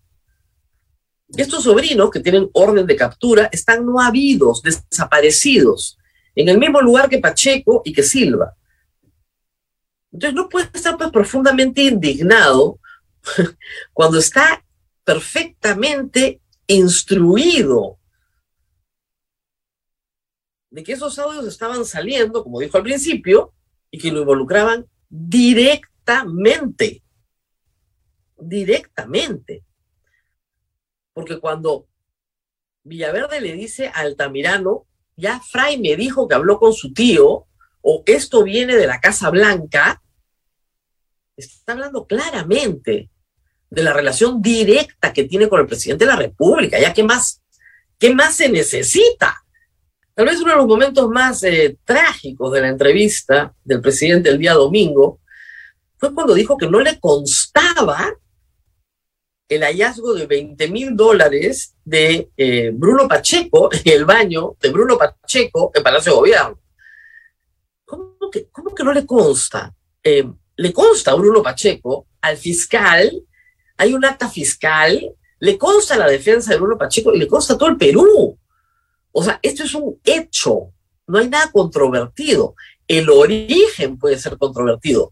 Estos 1.35 1.63
sobrinos 1.63 2.09
que 2.09 2.21
tienen 2.21 2.49
orden 2.53 2.85
de 2.85 2.95
captura 2.95 3.49
están 3.51 3.85
no 3.85 3.99
habidos, 3.99 4.61
desaparecidos, 4.61 5.97
en 6.33 6.49
el 6.49 6.57
mismo 6.57 6.81
lugar 6.81 7.09
que 7.09 7.19
Pacheco 7.19 7.81
y 7.83 7.93
que 7.93 8.03
Silva. 8.03 8.55
Entonces 10.11 10.35
no 10.35 10.49
puede 10.49 10.69
estar 10.73 10.97
pues, 10.97 11.11
profundamente 11.11 11.83
indignado 11.83 12.79
cuando 13.93 14.17
está 14.17 14.63
perfectamente 15.03 16.41
instruido 16.67 17.99
de 20.71 20.83
que 20.83 20.93
esos 20.93 21.19
audios 21.19 21.45
estaban 21.47 21.83
saliendo, 21.83 22.43
como 22.43 22.59
dijo 22.59 22.77
al 22.77 22.83
principio, 22.83 23.53
y 23.91 23.97
que 23.97 24.11
lo 24.11 24.21
involucraban 24.21 24.87
directamente. 25.09 27.03
Directamente. 28.39 29.63
Porque 31.13 31.39
cuando 31.39 31.87
Villaverde 32.83 33.41
le 33.41 33.87
a 33.87 33.99
Altamirano, 33.99 34.87
ya 35.15 35.39
Fray 35.41 35.79
me 35.79 35.95
dijo 35.95 36.27
que 36.27 36.35
habló 36.35 36.59
con 36.59 36.73
su 36.73 36.93
tío, 36.93 37.45
o 37.81 38.03
esto 38.05 38.43
viene 38.43 38.75
de 38.75 38.87
la 38.87 38.99
Casa 38.99 39.29
Blanca, 39.29 40.01
está 41.35 41.73
hablando 41.73 42.05
claramente 42.05 43.09
de 43.69 43.83
la 43.83 43.93
relación 43.93 44.41
directa 44.41 45.13
que 45.13 45.25
tiene 45.25 45.47
con 45.47 45.59
el 45.59 45.67
presidente 45.67 46.05
de 46.05 46.11
la 46.11 46.17
República. 46.17 46.79
Ya 46.79 46.93
qué 46.93 47.03
más, 47.03 47.41
qué 47.97 48.13
más 48.13 48.35
se 48.35 48.49
necesita. 48.49 49.43
Tal 50.13 50.25
vez 50.25 50.41
uno 50.41 50.51
de 50.51 50.57
los 50.57 50.67
momentos 50.67 51.07
más 51.09 51.43
eh, 51.43 51.77
trágicos 51.85 52.51
de 52.51 52.61
la 52.61 52.69
entrevista 52.69 53.53
del 53.63 53.81
presidente 53.81 54.29
el 54.29 54.37
día 54.37 54.53
domingo 54.53 55.21
fue 55.97 56.13
cuando 56.13 56.33
dijo 56.33 56.57
que 56.57 56.67
no 56.67 56.79
le 56.79 56.99
constaba 56.99 58.13
el 59.49 59.63
hallazgo 59.63 60.13
de 60.13 60.27
20 60.27 60.67
mil 60.69 60.95
dólares 60.95 61.75
de 61.83 62.29
eh, 62.37 62.69
Bruno 62.71 63.07
Pacheco 63.07 63.69
en 63.73 63.81
el 63.93 64.05
baño 64.05 64.55
de 64.61 64.69
Bruno 64.69 64.97
Pacheco 64.97 65.71
en 65.73 65.83
Palacio 65.83 66.11
de 66.13 66.17
Gobierno. 66.17 66.59
¿Cómo 67.83 68.29
que, 68.31 68.47
cómo 68.51 68.75
que 68.75 68.83
no 68.83 68.93
le 68.93 69.05
consta? 69.07 69.73
Eh, 70.03 70.29
le 70.55 70.73
consta 70.73 71.11
a 71.11 71.15
Bruno 71.15 71.41
Pacheco, 71.41 72.05
al 72.21 72.37
fiscal, 72.37 73.11
hay 73.77 73.93
un 73.93 74.05
acta 74.05 74.29
fiscal, 74.29 75.15
le 75.39 75.57
consta 75.57 75.97
la 75.97 76.07
defensa 76.07 76.51
de 76.51 76.59
Bruno 76.59 76.77
Pacheco 76.77 77.13
y 77.13 77.17
le 77.17 77.27
consta 77.27 77.53
a 77.53 77.57
todo 77.57 77.69
el 77.69 77.77
Perú. 77.77 78.37
O 79.11 79.23
sea, 79.23 79.39
esto 79.41 79.63
es 79.63 79.73
un 79.73 79.99
hecho, 80.03 80.73
no 81.07 81.17
hay 81.17 81.27
nada 81.27 81.51
controvertido. 81.51 82.55
El 82.87 83.09
origen 83.09 83.97
puede 83.97 84.19
ser 84.19 84.37
controvertido, 84.37 85.11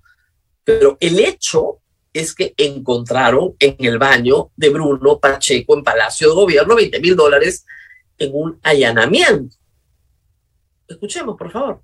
pero 0.64 0.98
el 1.00 1.20
hecho 1.20 1.80
es 2.20 2.34
que 2.34 2.54
encontraron 2.58 3.54
en 3.60 3.76
el 3.80 3.98
baño 3.98 4.50
de 4.56 4.70
Bruno 4.70 5.20
Pacheco 5.20 5.78
en 5.78 5.84
Palacio 5.84 6.30
de 6.30 6.36
Gobierno 6.36 6.76
20 6.76 7.00
mil 7.00 7.16
dólares 7.16 7.66
en 8.18 8.32
un 8.34 8.60
allanamiento. 8.64 9.56
Escuchemos, 10.88 11.38
por 11.38 11.52
favor. 11.52 11.82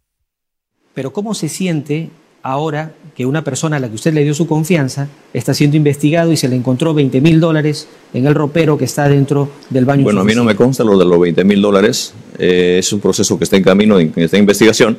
Pero 0.93 1.13
¿cómo 1.13 1.33
se 1.33 1.49
siente 1.49 2.09
ahora 2.41 2.93
que 3.15 3.25
una 3.25 3.43
persona 3.43 3.77
a 3.77 3.79
la 3.79 3.89
que 3.89 3.95
usted 3.95 4.13
le 4.13 4.23
dio 4.23 4.33
su 4.33 4.47
confianza 4.47 5.07
está 5.33 5.53
siendo 5.53 5.77
investigado 5.77 6.31
y 6.31 6.37
se 6.37 6.47
le 6.47 6.55
encontró 6.55 6.93
20 6.93 7.21
mil 7.21 7.39
dólares 7.39 7.87
en 8.13 8.27
el 8.27 8.35
ropero 8.35 8.77
que 8.77 8.85
está 8.85 9.07
dentro 9.07 9.49
del 9.69 9.85
baño? 9.85 10.03
Bueno, 10.03 10.21
a 10.21 10.23
mí 10.23 10.35
no 10.35 10.43
me 10.43 10.55
consta 10.55 10.83
lo 10.83 10.97
de 10.97 11.05
los 11.05 11.19
20 11.19 11.43
mil 11.43 11.61
dólares. 11.61 12.13
Eh, 12.37 12.77
es 12.79 12.91
un 12.91 12.99
proceso 12.99 13.37
que 13.37 13.43
está 13.43 13.57
en 13.57 13.63
camino, 13.63 13.99
en 13.99 14.13
esta 14.15 14.37
investigación. 14.37 14.97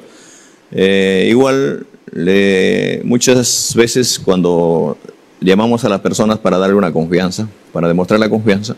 Eh, 0.70 1.26
igual, 1.30 1.86
le, 2.12 3.00
muchas 3.04 3.74
veces 3.76 4.18
cuando 4.18 4.96
llamamos 5.44 5.84
a 5.84 5.88
las 5.88 6.00
personas 6.00 6.38
para 6.38 6.58
darle 6.58 6.74
una 6.74 6.92
confianza, 6.92 7.48
para 7.72 7.88
demostrar 7.88 8.18
la 8.18 8.28
confianza. 8.28 8.76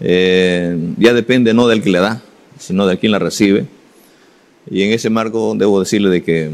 Eh, 0.00 0.76
ya 0.98 1.12
depende 1.12 1.54
no 1.54 1.68
del 1.68 1.82
que 1.82 1.90
le 1.90 2.00
da, 2.00 2.22
sino 2.58 2.86
de 2.86 2.98
quien 2.98 3.12
la 3.12 3.18
recibe. 3.18 3.66
Y 4.70 4.82
en 4.82 4.92
ese 4.92 5.10
marco 5.10 5.54
debo 5.56 5.78
decirle 5.78 6.08
de 6.08 6.22
que 6.22 6.50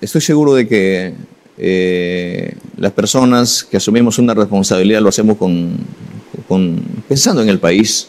estoy 0.00 0.20
seguro 0.20 0.54
de 0.54 0.68
que 0.68 1.14
eh, 1.58 2.54
las 2.76 2.92
personas 2.92 3.64
que 3.64 3.78
asumimos 3.78 4.18
una 4.18 4.32
responsabilidad 4.32 5.00
lo 5.00 5.08
hacemos 5.08 5.36
con, 5.36 5.76
pensando 7.08 7.42
en 7.42 7.48
el 7.48 7.58
país. 7.58 8.08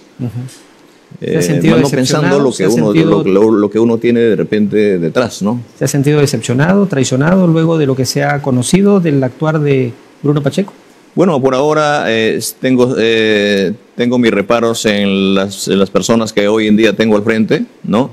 Eh, 1.22 1.62
no 1.82 1.90
pensando 1.90 2.40
lo 2.40 2.52
que, 2.54 2.66
uno, 2.68 2.94
lo, 2.94 3.70
que 3.70 3.78
uno 3.78 3.98
tiene 3.98 4.22
de 4.22 4.36
repente 4.38 4.98
detrás, 4.98 5.42
¿no? 5.42 5.62
¿Se 5.78 5.84
ha 5.84 5.88
sentido 5.88 6.22
decepcionado, 6.22 6.86
traicionado 6.86 7.46
luego 7.46 7.78
de 7.78 7.86
lo 7.86 7.96
que 7.96 8.06
se 8.06 8.24
ha 8.24 8.42
conocido 8.42 9.02
del 9.02 9.22
actuar 9.22 9.60
de 9.60 9.92
Bruno 10.24 10.42
Pacheco? 10.42 10.74
Bueno, 11.16 11.42
por 11.42 11.56
ahora 11.56 12.06
eh, 12.08 12.40
tengo, 12.62 12.96
eh, 12.98 13.74
tengo 13.96 14.18
mis 14.18 14.32
reparos 14.32 14.86
en 14.86 15.36
las, 15.36 15.68
en 15.68 15.78
las, 15.78 15.90
personas 15.90 16.32
que 16.32 16.48
hoy 16.48 16.68
en 16.68 16.78
día 16.78 16.96
tengo 16.96 17.18
al 17.18 17.24
frente, 17.24 17.66
¿no? 17.84 18.12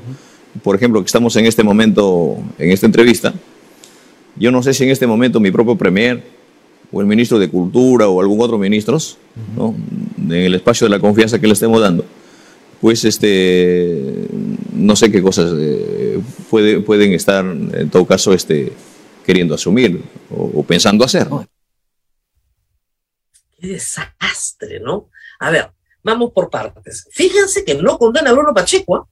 Por 0.65 0.75
ejemplo, 0.75 1.01
que 1.01 1.07
estamos 1.07 1.37
en 1.37 1.47
este 1.47 1.63
momento, 1.63 2.39
en 2.59 2.73
esta 2.73 2.87
entrevista. 2.87 3.33
Yo 4.35 4.51
no 4.51 4.63
sé 4.63 4.75
si 4.75 4.85
en 4.85 4.91
este 4.91 5.07
momento 5.07 5.39
mi 5.39 5.53
propio 5.53 5.77
premier 5.77 6.23
o 6.93 7.01
el 7.01 7.07
ministro 7.07 7.39
de 7.39 7.49
Cultura 7.49 8.09
o 8.09 8.21
algún 8.21 8.41
otro 8.41 8.59
ministro, 8.59 8.99
¿no? 9.57 9.75
en 10.19 10.33
el 10.33 10.55
espacio 10.55 10.87
de 10.87 10.91
la 10.91 10.99
confianza 10.99 11.39
que 11.39 11.47
le 11.47 11.53
estemos 11.53 11.81
dando, 11.81 12.05
pues 12.81 13.05
este, 13.05 14.29
no 14.73 14.97
sé 14.97 15.11
qué 15.11 15.23
cosas 15.23 15.53
eh, 15.57 16.21
puede, 16.51 16.81
pueden 16.81 17.13
estar 17.13 17.45
en 17.45 17.91
todo 17.91 18.07
caso 18.07 18.33
este, 18.33 18.73
queriendo 19.25 19.55
asumir 19.55 20.03
o, 20.31 20.63
pensando 20.63 21.05
hacer. 21.05 21.29
¿no? 21.29 21.47
Qué 23.59 23.69
desastre, 23.69 24.81
¿no? 24.81 25.11
A 25.41 25.51
ver, 25.51 25.71
vamos 26.03 26.33
por 26.33 26.51
partes. 26.51 27.09
Fíjense 27.11 27.65
que 27.65 27.75
no 27.75 27.99
condena 27.99 28.31
a 28.31 28.33
Bruno 28.35 28.55
Pacheco 28.55 29.09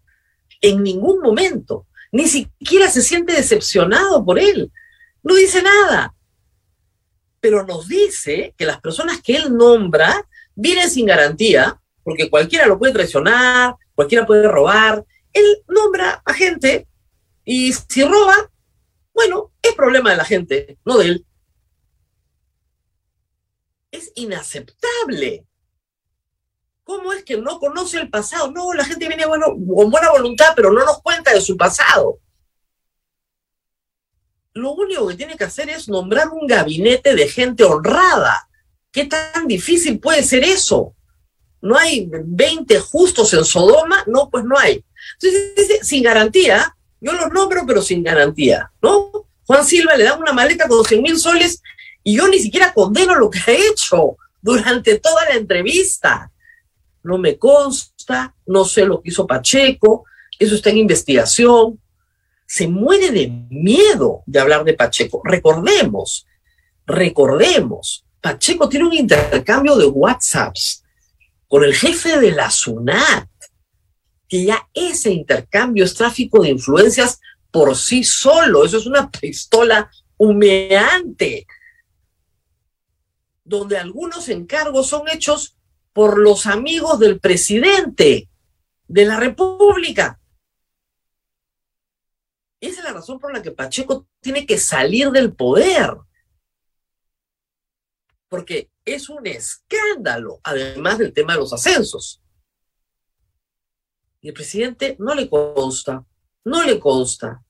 ¿eh? 0.51 0.71
en 0.71 0.83
ningún 0.83 1.21
momento, 1.21 1.87
ni 2.13 2.29
siquiera 2.29 2.89
se 2.91 3.03
siente 3.03 3.33
decepcionado 3.33 4.25
por 4.25 4.39
él, 4.39 4.71
no 5.23 5.35
dice 5.35 5.63
nada, 5.63 6.15
pero 7.41 7.67
nos 7.67 7.89
dice 7.89 8.55
que 8.57 8.65
las 8.65 8.81
personas 8.81 9.21
que 9.21 9.37
él 9.37 9.55
nombra 9.55 10.27
vienen 10.55 10.89
sin 10.89 11.07
garantía, 11.07 11.81
porque 12.05 12.31
cualquiera 12.31 12.67
lo 12.67 12.79
puede 12.79 12.93
traicionar, 12.93 13.75
cualquiera 13.95 14.27
puede 14.27 14.47
robar, 14.49 15.05
él 15.33 15.65
nombra 15.67 16.23
a 16.25 16.35
gente 16.35 16.87
y 17.45 17.73
si 17.73 18.05
roba, 18.05 18.51
bueno, 19.13 19.53
es 19.63 19.75
problema 19.75 20.11
de 20.11 20.17
la 20.17 20.25
gente, 20.25 20.79
no 20.85 20.99
de 20.99 21.07
él 21.07 21.27
es 23.95 24.13
inaceptable. 24.17 25.47
¿Cómo 26.83 27.13
es 27.13 27.25
que 27.25 27.39
no 27.39 27.59
conoce 27.59 27.99
el 27.99 28.11
pasado? 28.11 28.51
No, 28.51 28.75
la 28.75 28.85
gente 28.85 29.09
viene 29.09 29.25
bueno, 29.25 29.47
con 29.47 29.91
buena 29.91 30.11
voluntad, 30.11 30.53
pero 30.55 30.73
no 30.73 30.85
nos 30.85 31.01
cuenta 31.01 31.33
de 31.33 31.41
su 31.41 31.57
pasado. 31.57 32.19
Lo 34.53 34.73
único 34.73 35.09
que 35.09 35.15
tiene 35.15 35.37
que 35.37 35.45
hacer 35.45 35.71
es 35.71 35.89
nombrar 35.89 36.29
un 36.29 36.47
gabinete 36.47 37.15
de 37.15 37.29
gente 37.29 37.65
honrada. 37.65 38.49
¿Qué 38.93 39.07
tan 39.07 39.47
difícil 39.47 39.99
puede 39.99 40.23
ser 40.23 40.45
eso? 40.45 40.95
¿No 41.65 41.79
hay 41.79 42.11
20 42.11 42.79
justos 42.79 43.33
en 43.33 43.43
Sodoma? 43.43 44.05
No, 44.07 44.29
pues 44.29 44.45
no 44.45 44.59
hay. 44.59 44.85
Entonces 45.15 45.55
dice, 45.57 45.79
sin 45.83 46.03
garantía, 46.03 46.77
yo 47.01 47.13
los 47.15 47.33
nombro, 47.33 47.65
pero 47.67 47.81
sin 47.81 48.03
garantía, 48.03 48.71
¿no? 48.83 49.11
Juan 49.47 49.65
Silva 49.65 49.97
le 49.97 50.05
da 50.05 50.15
una 50.15 50.35
maleta 50.35 50.69
con 50.69 50.85
100 50.85 51.01
mil 51.01 51.19
soles 51.19 51.63
y 52.03 52.17
yo 52.17 52.29
ni 52.29 52.39
siquiera 52.39 52.75
condeno 52.75 53.15
lo 53.15 53.31
que 53.31 53.39
ha 53.39 53.53
hecho 53.53 54.19
durante 54.43 54.99
toda 54.99 55.25
la 55.25 55.37
entrevista. 55.37 56.31
No 57.03 57.17
me 57.17 57.39
consta, 57.39 58.35
no 58.45 58.67
sé 58.67 58.85
lo 58.85 59.01
que 59.01 59.09
hizo 59.09 59.27
Pacheco, 59.27 60.05
eso 60.39 60.57
está 60.57 60.69
en 60.69 60.77
investigación. 60.77 61.81
Se 62.47 62.69
muere 62.69 63.11
de 63.11 63.29
miedo 63.49 64.23
de 64.27 64.39
hablar 64.39 64.65
de 64.65 64.75
Pacheco. 64.75 65.23
Recordemos, 65.25 66.27
recordemos, 66.85 68.05
Pacheco 68.21 68.69
tiene 68.69 68.85
un 68.85 68.93
intercambio 68.93 69.77
de 69.77 69.87
WhatsApps 69.87 70.84
con 71.55 71.63
el 71.63 71.73
jefe 71.73 72.19
de 72.19 72.33
la 72.33 72.51
SUNAT, 72.51 73.29
que 74.27 74.45
ya 74.45 74.69
ese 74.75 75.13
intercambio 75.13 75.85
es 75.85 75.95
tráfico 75.95 76.43
de 76.43 76.49
influencias 76.49 77.21
por 77.53 77.77
sí 77.77 78.03
solo. 78.03 78.65
Eso 78.65 78.79
es 78.79 78.87
una 78.87 79.09
pistola 79.09 79.89
humeante 80.17 81.47
donde 83.45 83.79
algunos 83.79 84.29
encargos 84.31 84.89
son 84.89 85.09
hechos 85.09 85.57
por 85.93 86.19
los 86.19 86.47
amigos 86.47 86.99
del 86.99 87.21
presidente 87.21 88.29
de 88.89 89.05
la 89.05 89.17
República. 89.17 90.19
Esa 92.61 92.81
es 92.81 92.85
la 92.85 92.95
razón 92.95 93.21
por 93.21 93.33
la 93.33 93.41
que 93.41 93.53
Pacheco 93.53 94.09
tiene 94.21 94.45
que 94.45 94.59
salir 94.59 95.13
del 95.13 95.33
poder. 95.33 95.99
Porque 98.35 98.69
es 98.85 99.09
un 99.09 99.25
escándalo, 99.29 100.41
además 100.43 100.99
del 100.99 101.13
tema 101.13 101.35
de 101.35 101.39
los 101.39 101.53
ascensos. 101.53 102.21
Y 104.21 104.27
el 104.27 104.35
presidente 104.35 104.97
no 104.99 105.15
le 105.15 105.31
consta, 105.31 106.05
no 106.45 106.65
le 106.65 106.81
consta. 106.81 107.41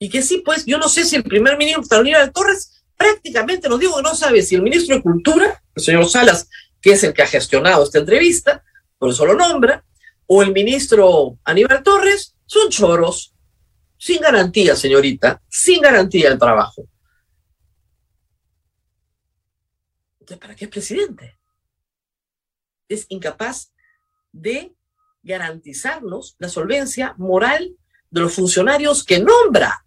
Y 0.00 0.08
que 0.08 0.20
sí, 0.20 0.42
pues, 0.44 0.66
yo 0.66 0.76
no 0.78 0.88
sé 0.88 1.04
si 1.04 1.14
el 1.14 1.22
primer 1.22 1.56
ministro 1.56 2.00
Aníbal 2.00 2.32
Torres 2.32 2.82
prácticamente 2.96 3.68
nos 3.68 3.78
digo 3.78 3.94
que 3.94 4.02
no 4.02 4.16
sabe 4.16 4.42
si 4.42 4.56
el 4.56 4.62
ministro 4.62 4.96
de 4.96 5.02
Cultura, 5.02 5.62
el 5.72 5.82
señor 5.84 6.08
Salas, 6.08 6.48
que 6.80 6.94
es 6.94 7.04
el 7.04 7.14
que 7.14 7.22
ha 7.22 7.28
gestionado 7.28 7.84
esta 7.84 8.00
entrevista, 8.00 8.64
por 8.98 9.10
eso 9.10 9.24
lo 9.24 9.34
nombra, 9.34 9.84
o 10.26 10.42
el 10.42 10.50
ministro 10.50 11.38
Aníbal 11.44 11.84
Torres, 11.84 12.34
son 12.44 12.70
choros, 12.70 13.36
sin 13.96 14.20
garantía, 14.20 14.74
señorita, 14.74 15.40
sin 15.48 15.80
garantía 15.80 16.28
el 16.28 16.40
trabajo. 16.40 16.88
¿Para 20.38 20.54
qué 20.54 20.66
es 20.66 20.70
presidente? 20.70 21.38
Es 22.88 23.06
incapaz 23.08 23.72
de 24.32 24.74
garantizarnos 25.22 26.36
la 26.38 26.48
solvencia 26.48 27.14
moral 27.18 27.76
de 28.10 28.20
los 28.20 28.34
funcionarios 28.34 29.04
que 29.04 29.20
nombra. 29.20 29.84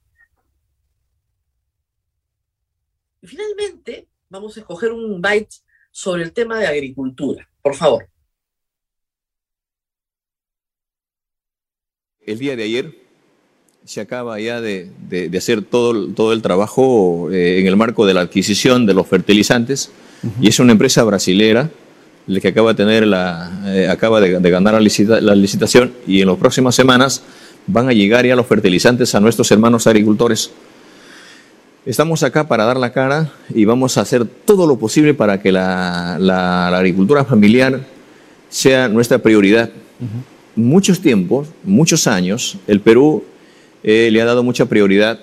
Y 3.22 3.28
finalmente, 3.28 4.08
vamos 4.30 4.56
a 4.58 4.62
escoger 4.62 4.92
un 4.92 5.22
byte 5.22 5.56
sobre 5.92 6.24
el 6.24 6.34
tema 6.34 6.60
de 6.60 6.68
agricultura. 6.68 7.50
Por 7.62 7.76
favor. 7.76 8.10
El 12.22 12.40
día 12.40 12.56
de 12.56 12.64
ayer 12.64 13.06
se 13.84 14.02
acaba 14.02 14.40
ya 14.40 14.62
de 14.62 15.32
hacer 15.38 15.64
todo, 15.64 16.12
todo 16.14 16.34
el 16.34 16.42
trabajo 16.42 17.30
eh, 17.32 17.60
en 17.60 17.68
el 17.68 17.76
marco 17.76 18.06
de 18.08 18.16
la 18.16 18.22
adquisición 18.22 18.88
de 18.88 18.96
los 18.96 19.08
fertilizantes 19.08 19.92
uh 20.26 20.28
-huh. 20.28 20.44
y 20.46 20.48
es 20.48 20.60
una 20.60 20.72
empresa 20.72 21.04
brasilera 21.04 21.70
la 22.28 22.40
que 22.40 22.48
acaba 22.48 22.74
de 22.74 22.76
tener 22.76 23.06
la 23.06 23.52
eh, 23.68 23.88
acaba 23.88 24.20
de, 24.20 24.40
de 24.40 24.50
ganar 24.50 24.74
la, 24.74 24.80
licita, 24.80 25.22
la, 25.22 25.36
licitación 25.36 25.94
y 26.08 26.22
en 26.22 26.28
las 26.28 26.38
próximas 26.38 26.74
semanas 26.76 27.22
van 27.68 27.88
a 27.88 27.94
llegar 27.94 28.26
ya 28.26 28.36
los 28.36 28.48
fertilizantes 28.48 29.14
a 29.16 29.20
nuestros 29.20 29.52
hermanos 29.52 29.88
agricultores 29.88 30.52
Estamos 31.86 32.24
acá 32.24 32.48
para 32.48 32.66
dar 32.66 32.78
la 32.78 32.92
cara 32.92 33.32
y 33.54 33.66
vamos 33.66 34.00
a 34.00 34.02
hacer 34.02 34.26
todo 34.26 34.66
lo 34.66 34.80
posible 34.80 35.14
para 35.14 35.40
que 35.40 35.52
la, 35.52 36.16
agricultura 36.76 37.24
familiar 37.26 37.82
sea 38.50 38.88
nuestra 38.88 39.20
prioridad. 39.20 39.70
Uh 40.00 40.06
-huh. 40.06 40.24
Muchos 40.56 41.00
tiempos, 41.00 41.50
muchos 41.64 42.08
años, 42.08 42.58
el 42.66 42.80
Perú 42.80 43.24
eh, 43.84 44.10
le 44.12 44.20
ha 44.20 44.26
dado 44.26 44.42
mucha 44.42 44.66
prioridad, 44.66 45.20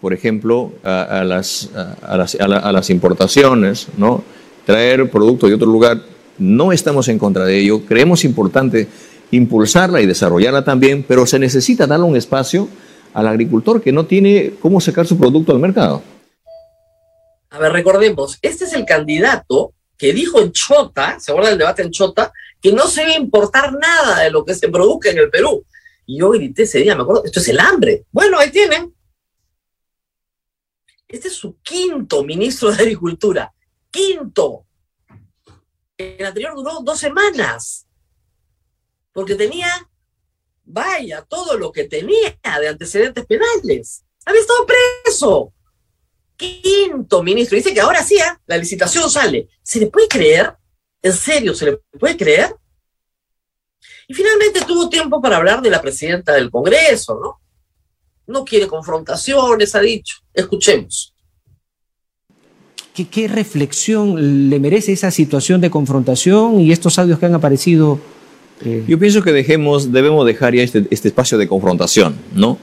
por 0.00 0.14
ejemplo, 0.14 0.72
a, 0.82 1.02
a, 1.02 1.24
las, 1.24 1.68
a 1.74 2.16
las, 2.16 2.34
la, 2.34 2.72
las, 2.72 2.88
importaciones, 2.88 3.88
¿no? 3.98 4.24
Traer 4.66 5.08
productos 5.08 5.48
de 5.48 5.54
otro 5.54 5.68
lugar. 5.68 6.02
No 6.36 6.72
estamos 6.72 7.08
en 7.08 7.18
contra 7.18 7.46
de 7.46 7.58
ello, 7.58 7.86
creemos 7.86 8.24
importante 8.24 8.88
impulsarla 9.30 10.02
y 10.02 10.06
desarrollarla 10.06 10.64
también, 10.64 11.02
pero 11.06 11.24
se 11.24 11.38
necesita 11.38 11.86
darle 11.86 12.04
un 12.04 12.16
espacio 12.16 12.68
al 13.14 13.28
agricultor 13.28 13.80
que 13.80 13.92
no 13.92 14.04
tiene 14.04 14.52
cómo 14.60 14.80
sacar 14.80 15.06
su 15.06 15.16
producto 15.16 15.52
al 15.52 15.58
mercado. 15.58 16.02
A 17.48 17.58
ver, 17.58 17.72
recordemos, 17.72 18.38
este 18.42 18.64
es 18.64 18.74
el 18.74 18.84
candidato 18.84 19.72
que 19.96 20.12
dijo 20.12 20.40
en 20.40 20.52
Chota, 20.52 21.18
¿se 21.18 21.30
acuerdan 21.30 21.52
del 21.52 21.60
debate 21.60 21.82
en 21.82 21.90
Chota? 21.90 22.32
Que 22.60 22.72
no 22.72 22.86
se 22.86 23.02
debe 23.02 23.14
importar 23.14 23.72
nada 23.72 24.20
de 24.20 24.30
lo 24.30 24.44
que 24.44 24.54
se 24.54 24.68
produzca 24.68 25.10
en 25.10 25.18
el 25.18 25.30
Perú. 25.30 25.64
Y 26.04 26.18
yo 26.18 26.30
grité 26.30 26.64
ese 26.64 26.80
día, 26.80 26.94
me 26.94 27.02
acuerdo, 27.02 27.24
esto 27.24 27.40
es 27.40 27.48
el 27.48 27.58
hambre. 27.58 28.04
Bueno, 28.12 28.38
ahí 28.38 28.50
tienen. 28.50 28.92
Este 31.08 31.28
es 31.28 31.34
su 31.34 31.56
quinto 31.62 32.22
ministro 32.24 32.70
de 32.70 32.82
Agricultura. 32.82 33.52
Quinto. 33.96 34.66
El 35.96 36.26
anterior 36.26 36.54
duró 36.54 36.80
dos 36.82 36.98
semanas. 36.98 37.86
Porque 39.12 39.34
tenía 39.34 39.88
vaya, 40.66 41.22
todo 41.22 41.56
lo 41.56 41.72
que 41.72 41.84
tenía 41.84 42.38
de 42.60 42.68
antecedentes 42.68 43.24
penales. 43.24 44.04
Había 44.26 44.40
estado 44.42 44.66
preso. 44.66 45.52
Quinto 46.36 47.22
ministro. 47.22 47.56
Dice 47.56 47.72
que 47.72 47.80
ahora 47.80 48.02
sí, 48.02 48.16
¿eh? 48.16 48.38
la 48.46 48.58
licitación 48.58 49.08
sale. 49.08 49.48
¿Se 49.62 49.80
le 49.80 49.86
puede 49.86 50.08
creer? 50.08 50.54
¿En 51.00 51.14
serio 51.14 51.54
se 51.54 51.64
le 51.64 51.76
puede 51.98 52.16
creer? 52.18 52.54
Y 54.08 54.12
finalmente 54.12 54.60
tuvo 54.66 54.90
tiempo 54.90 55.22
para 55.22 55.38
hablar 55.38 55.62
de 55.62 55.70
la 55.70 55.80
presidenta 55.80 56.34
del 56.34 56.50
Congreso, 56.50 57.18
¿no? 57.18 57.40
No 58.26 58.44
quiere 58.44 58.66
confrontaciones, 58.66 59.74
ha 59.74 59.80
dicho. 59.80 60.16
Escuchemos. 60.34 61.15
¿Qué, 62.96 63.04
¿Qué, 63.04 63.28
reflexión 63.28 64.48
le 64.50 64.58
merece 64.58 64.92
esa 64.92 65.10
situación 65.10 65.60
de 65.60 65.70
confrontación 65.70 66.60
y 66.60 66.72
estos 66.72 66.98
audios 66.98 67.18
que 67.18 67.26
han 67.26 67.34
aparecido 67.34 68.00
eh. 68.64 68.84
Yo 68.88 68.98
pienso 68.98 69.22
que 69.22 69.32
dejemos, 69.32 69.92
debemos 69.92 70.26
dejar 70.26 70.54
ya 70.54 70.62
este, 70.62 70.86
este, 70.90 71.08
espacio 71.08 71.36
de 71.36 71.46
confrontación, 71.46 72.14
¿no? 72.34 72.58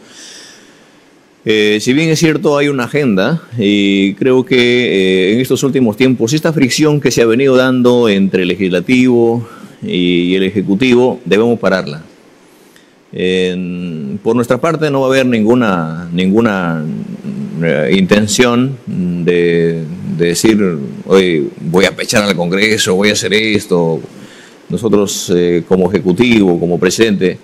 Eh, 1.46 1.80
si 1.82 1.92
bien 1.94 2.10
es 2.10 2.20
cierto, 2.20 2.58
hay 2.58 2.70
una 2.70 2.86
agenda 2.86 3.44
y 3.58 4.14
creo 4.14 4.46
que 4.46 4.56
eh, 4.56 5.34
en 5.34 5.42
estos 5.42 5.62
últimos 5.64 5.98
tiempos 5.98 6.32
esta 6.32 6.54
fricción 6.54 7.02
que 7.02 7.12
se 7.12 7.22
ha 7.22 7.26
venido 7.26 7.58
dando 7.58 8.08
entre 8.08 8.44
el 8.44 8.48
legislativo 8.48 9.46
y 9.82 10.36
el 10.36 10.44
ejecutivo 10.44 11.20
debemos 11.26 11.60
pararla. 11.60 12.02
por 14.24 14.36
nuestra 14.36 14.60
parte 14.62 14.90
no 14.90 15.02
va 15.02 15.08
a 15.08 15.10
haber 15.10 15.26
ninguna, 15.26 16.10
ninguna 16.14 16.82
eh, 17.62 17.96
intención 17.98 18.78
de, 18.88 19.84
decir, 20.28 20.78
hoy 21.06 21.50
voy 21.60 21.86
a 21.86 21.96
pechar 21.96 22.24
al 22.24 22.36
Congreso, 22.36 22.96
voy 22.96 23.10
a 23.10 23.14
hacer 23.14 23.34
esto. 23.34 24.02
Nosotros 24.70 25.32
como 25.68 25.90
ejecutivo, 25.90 26.60
como 26.60 26.80
presidente, 26.80 27.38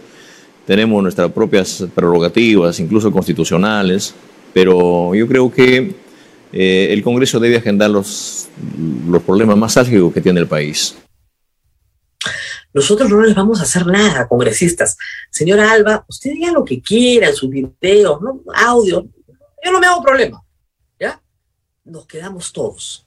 tenemos 0.70 1.02
nuestras 1.02 1.32
propias 1.32 1.84
prerrogativas, 1.96 2.80
incluso 2.80 3.12
constitucionales, 3.12 4.14
pero 4.54 5.16
yo 5.16 5.28
creo 5.28 5.52
que 5.52 5.96
eh, 6.54 6.88
el 6.92 7.04
Congreso 7.04 7.40
debe 7.40 7.58
agendar 7.58 7.90
los, 7.90 8.48
los 9.08 9.22
problemas 9.24 9.58
más 9.58 9.78
álgidos 9.78 10.14
que 10.14 10.22
tiene 10.22 10.40
el 10.40 10.48
país. 10.48 10.96
Nosotros 12.72 13.10
no 13.10 13.22
les 13.22 13.34
vamos 13.34 13.60
a 13.60 13.64
hacer 13.64 13.86
nada, 13.88 14.28
congresistas. 14.28 14.96
Señora 15.32 15.72
Alba, 15.72 16.06
usted 16.08 16.34
diga 16.34 16.52
lo 16.52 16.64
que 16.64 16.80
quiera 16.82 17.30
en 17.30 17.36
sus 17.36 17.50
videos, 17.50 18.20
audio. 18.54 19.08
Yo 19.66 19.72
no 19.72 19.80
me 19.80 19.88
hago 19.88 20.04
problema. 20.04 20.40
Nos 21.90 22.06
quedamos 22.06 22.54
todos. 22.54 23.06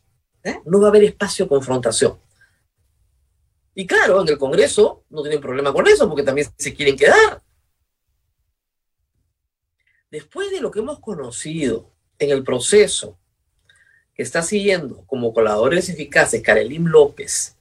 No 0.64 0.80
va 0.80 0.86
a 0.86 0.90
haber 0.90 1.04
espacio 1.04 1.44
de 1.44 1.50
confrontación. 1.50 2.18
Y 3.74 3.86
claro, 3.86 4.20
en 4.20 4.28
el 4.28 4.38
Congreso 4.38 5.04
no 5.08 5.22
tienen 5.22 5.40
problema 5.40 5.72
con 5.72 5.86
eso, 5.86 6.08
porque 6.08 6.22
también 6.22 6.48
se 6.58 6.74
quieren 6.74 6.96
quedar 6.96 7.42
después 10.12 10.50
de 10.50 10.60
lo 10.60 10.70
que 10.70 10.80
hemos 10.80 11.00
conocido 11.00 11.90
en 12.18 12.30
el 12.30 12.44
proceso 12.44 13.18
que 14.14 14.22
está 14.22 14.42
siguiendo 14.42 15.04
como 15.06 15.32
coladores 15.32 15.88
eficaces 15.88 16.42
Karelim 16.42 16.84
López, 16.84 17.56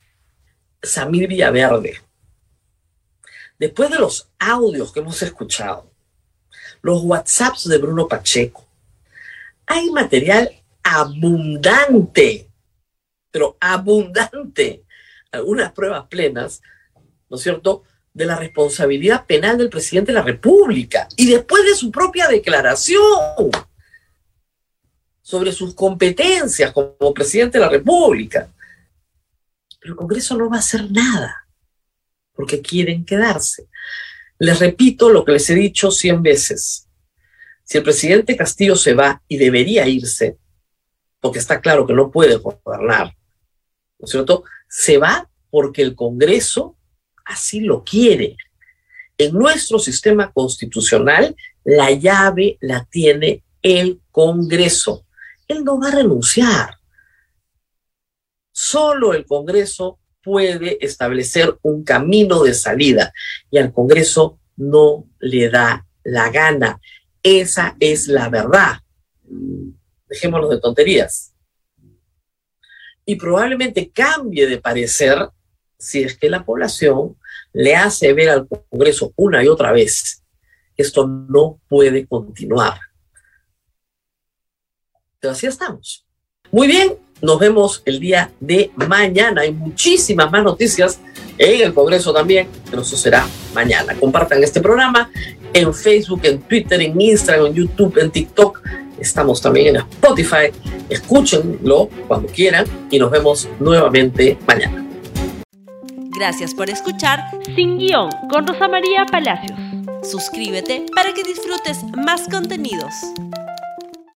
Samir 0.84 1.29
Villaverde, 1.29 2.01
después 3.57 3.89
de 3.89 3.99
los 3.99 4.29
audios 4.38 4.91
que 4.91 4.99
hemos 4.99 5.21
escuchado, 5.21 5.89
los 6.81 7.01
WhatsApps 7.03 7.69
de 7.69 7.77
Bruno 7.77 8.10
Pacheco, 8.10 8.65
hay 9.65 9.89
material 9.89 10.61
abundante, 10.91 12.49
pero 13.32 13.58
abundante, 13.60 14.84
algunas 15.32 15.71
pruebas 15.71 16.08
plenas, 16.08 16.62
¿no 17.30 17.38
es 17.38 17.43
cierto?, 17.43 17.84
de 18.13 18.25
la 18.25 18.36
responsabilidad 18.36 19.25
penal 19.25 19.58
del 19.58 19.69
presidente 19.69 20.12
de 20.12 20.17
la 20.17 20.23
República 20.23 21.08
y 21.15 21.30
después 21.30 21.63
de 21.63 21.75
su 21.75 21.89
propia 21.91 22.27
declaración 22.27 23.49
sobre 25.21 25.54
sus 25.54 25.73
competencias 25.73 26.73
como 26.73 27.13
presidente 27.13 27.58
de 27.58 27.63
la 27.63 27.71
República. 27.71 28.49
Pero 29.80 29.93
el 29.93 29.97
Congreso 29.97 30.36
no 30.36 30.49
va 30.49 30.58
a 30.58 30.60
hacer 30.60 30.91
nada 30.91 31.47
porque 32.34 32.62
quieren 32.62 33.06
quedarse. 33.06 33.69
Les 34.39 34.60
repito 34.60 35.10
lo 35.10 35.23
que 35.23 35.32
les 35.32 35.49
he 35.49 35.56
dicho 35.56 35.89
cien 35.89 36.21
veces. 36.21 36.89
Si 37.63 37.77
el 37.77 37.84
presidente 37.86 38.36
Castillo 38.36 38.75
se 38.75 38.93
va 38.93 39.21
y 39.30 39.38
debería 39.38 39.88
irse, 39.88 40.38
porque 41.21 41.39
está 41.39 41.62
claro 41.62 41.88
que 41.88 41.93
no 41.93 42.12
puede 42.12 42.36
gobernar, 42.36 43.15
¿no 43.99 44.05
es 44.05 44.12
cierto? 44.12 44.43
Se 44.67 44.97
va 44.97 45.29
porque 45.49 45.84
el 45.84 45.95
Congreso 45.95 46.75
así 47.23 47.62
lo 47.62 47.84
quiere. 47.84 48.36
En 49.17 49.34
nuestro 49.34 49.77
sistema 49.77 50.31
constitucional, 50.31 51.36
la 51.63 51.91
llave 51.91 52.57
la 52.60 52.86
tiene 52.86 53.43
el 53.62 54.01
Congreso. 54.12 55.05
Él 55.47 55.63
no 55.63 55.79
va 55.79 55.89
a 55.89 55.95
renunciar. 55.95 56.77
Solo 58.51 59.13
el 59.13 59.25
Congreso 59.25 59.99
puede 60.23 60.84
establecer 60.84 61.57
un 61.62 61.84
camino 61.84 62.43
de 62.43 62.53
salida 62.53 63.13
y 63.49 63.60
al 63.60 63.71
Congreso 63.71 64.39
no 64.55 65.05
le 65.19 65.49
da 65.49 65.86
la 66.03 66.29
gana. 66.31 66.79
Esa 67.21 67.75
es 67.79 68.07
la 68.07 68.29
verdad. 68.29 68.79
Dejémonos 70.12 70.50
de 70.50 70.60
tonterías. 70.60 71.34
Y 73.06 73.15
probablemente 73.15 73.89
cambie 73.89 74.45
de 74.45 74.60
parecer 74.60 75.30
si 75.80 76.04
es 76.04 76.17
que 76.17 76.30
la 76.30 76.45
población 76.45 77.17
le 77.54 77.76
hace 77.76 78.13
ver 78.13 78.30
al 78.30 78.47
Congreso 78.47 79.13
una 79.15 79.43
y 79.43 79.47
otra 79.47 79.71
vez 79.71 80.21
esto 80.78 81.08
no 81.08 81.60
puede 81.67 82.06
continuar. 82.06 82.80
Pero 85.19 85.32
así 85.32 85.47
estamos. 85.47 86.06
Muy 86.52 86.67
bien, 86.67 86.95
nos 87.21 87.39
vemos 87.39 87.82
el 87.86 88.00
día 88.00 88.32
de 88.39 88.71
mañana. 88.76 89.41
Hay 89.41 89.54
muchísimas 89.54 90.32
más 90.32 90.43
noticias 90.43 91.00
en 91.38 91.62
el 91.62 91.74
Congreso 91.74 92.13
también, 92.13 92.47
pero 92.69 92.82
eso 92.82 92.97
será 92.97 93.28
mañana. 93.54 93.95
Compartan 94.00 94.43
este 94.43 94.60
programa 94.60 95.10
en 95.54 95.74
Facebook, 95.74 96.21
en 96.24 96.41
Twitter, 96.41 96.82
en 96.82 97.00
Instagram, 97.00 97.47
en 97.47 97.54
YouTube, 97.54 97.97
en 98.00 98.12
TikTok. 98.12 98.62
Estamos 99.02 99.42
también 99.42 99.76
en 99.76 99.78
Spotify. 99.78 100.52
Escúchenlo 100.88 101.90
cuando 102.08 102.28
quieran 102.28 102.66
y 102.92 103.00
nos 103.00 103.10
vemos 103.10 103.50
nuevamente 103.60 104.38
mañana. 104.48 104.86
Gracias 106.16 106.54
por 106.54 106.70
escuchar 106.70 107.20
Sin 107.56 107.80
Guión 107.80 108.12
con 108.30 108.46
Rosa 108.46 108.68
María 108.68 109.06
Palacios. 109.12 109.60
Suscríbete 110.04 110.86
para 110.96 111.14
que 111.14 111.24
disfrutes 111.24 111.84
más 112.06 112.28
contenidos. 112.30 112.94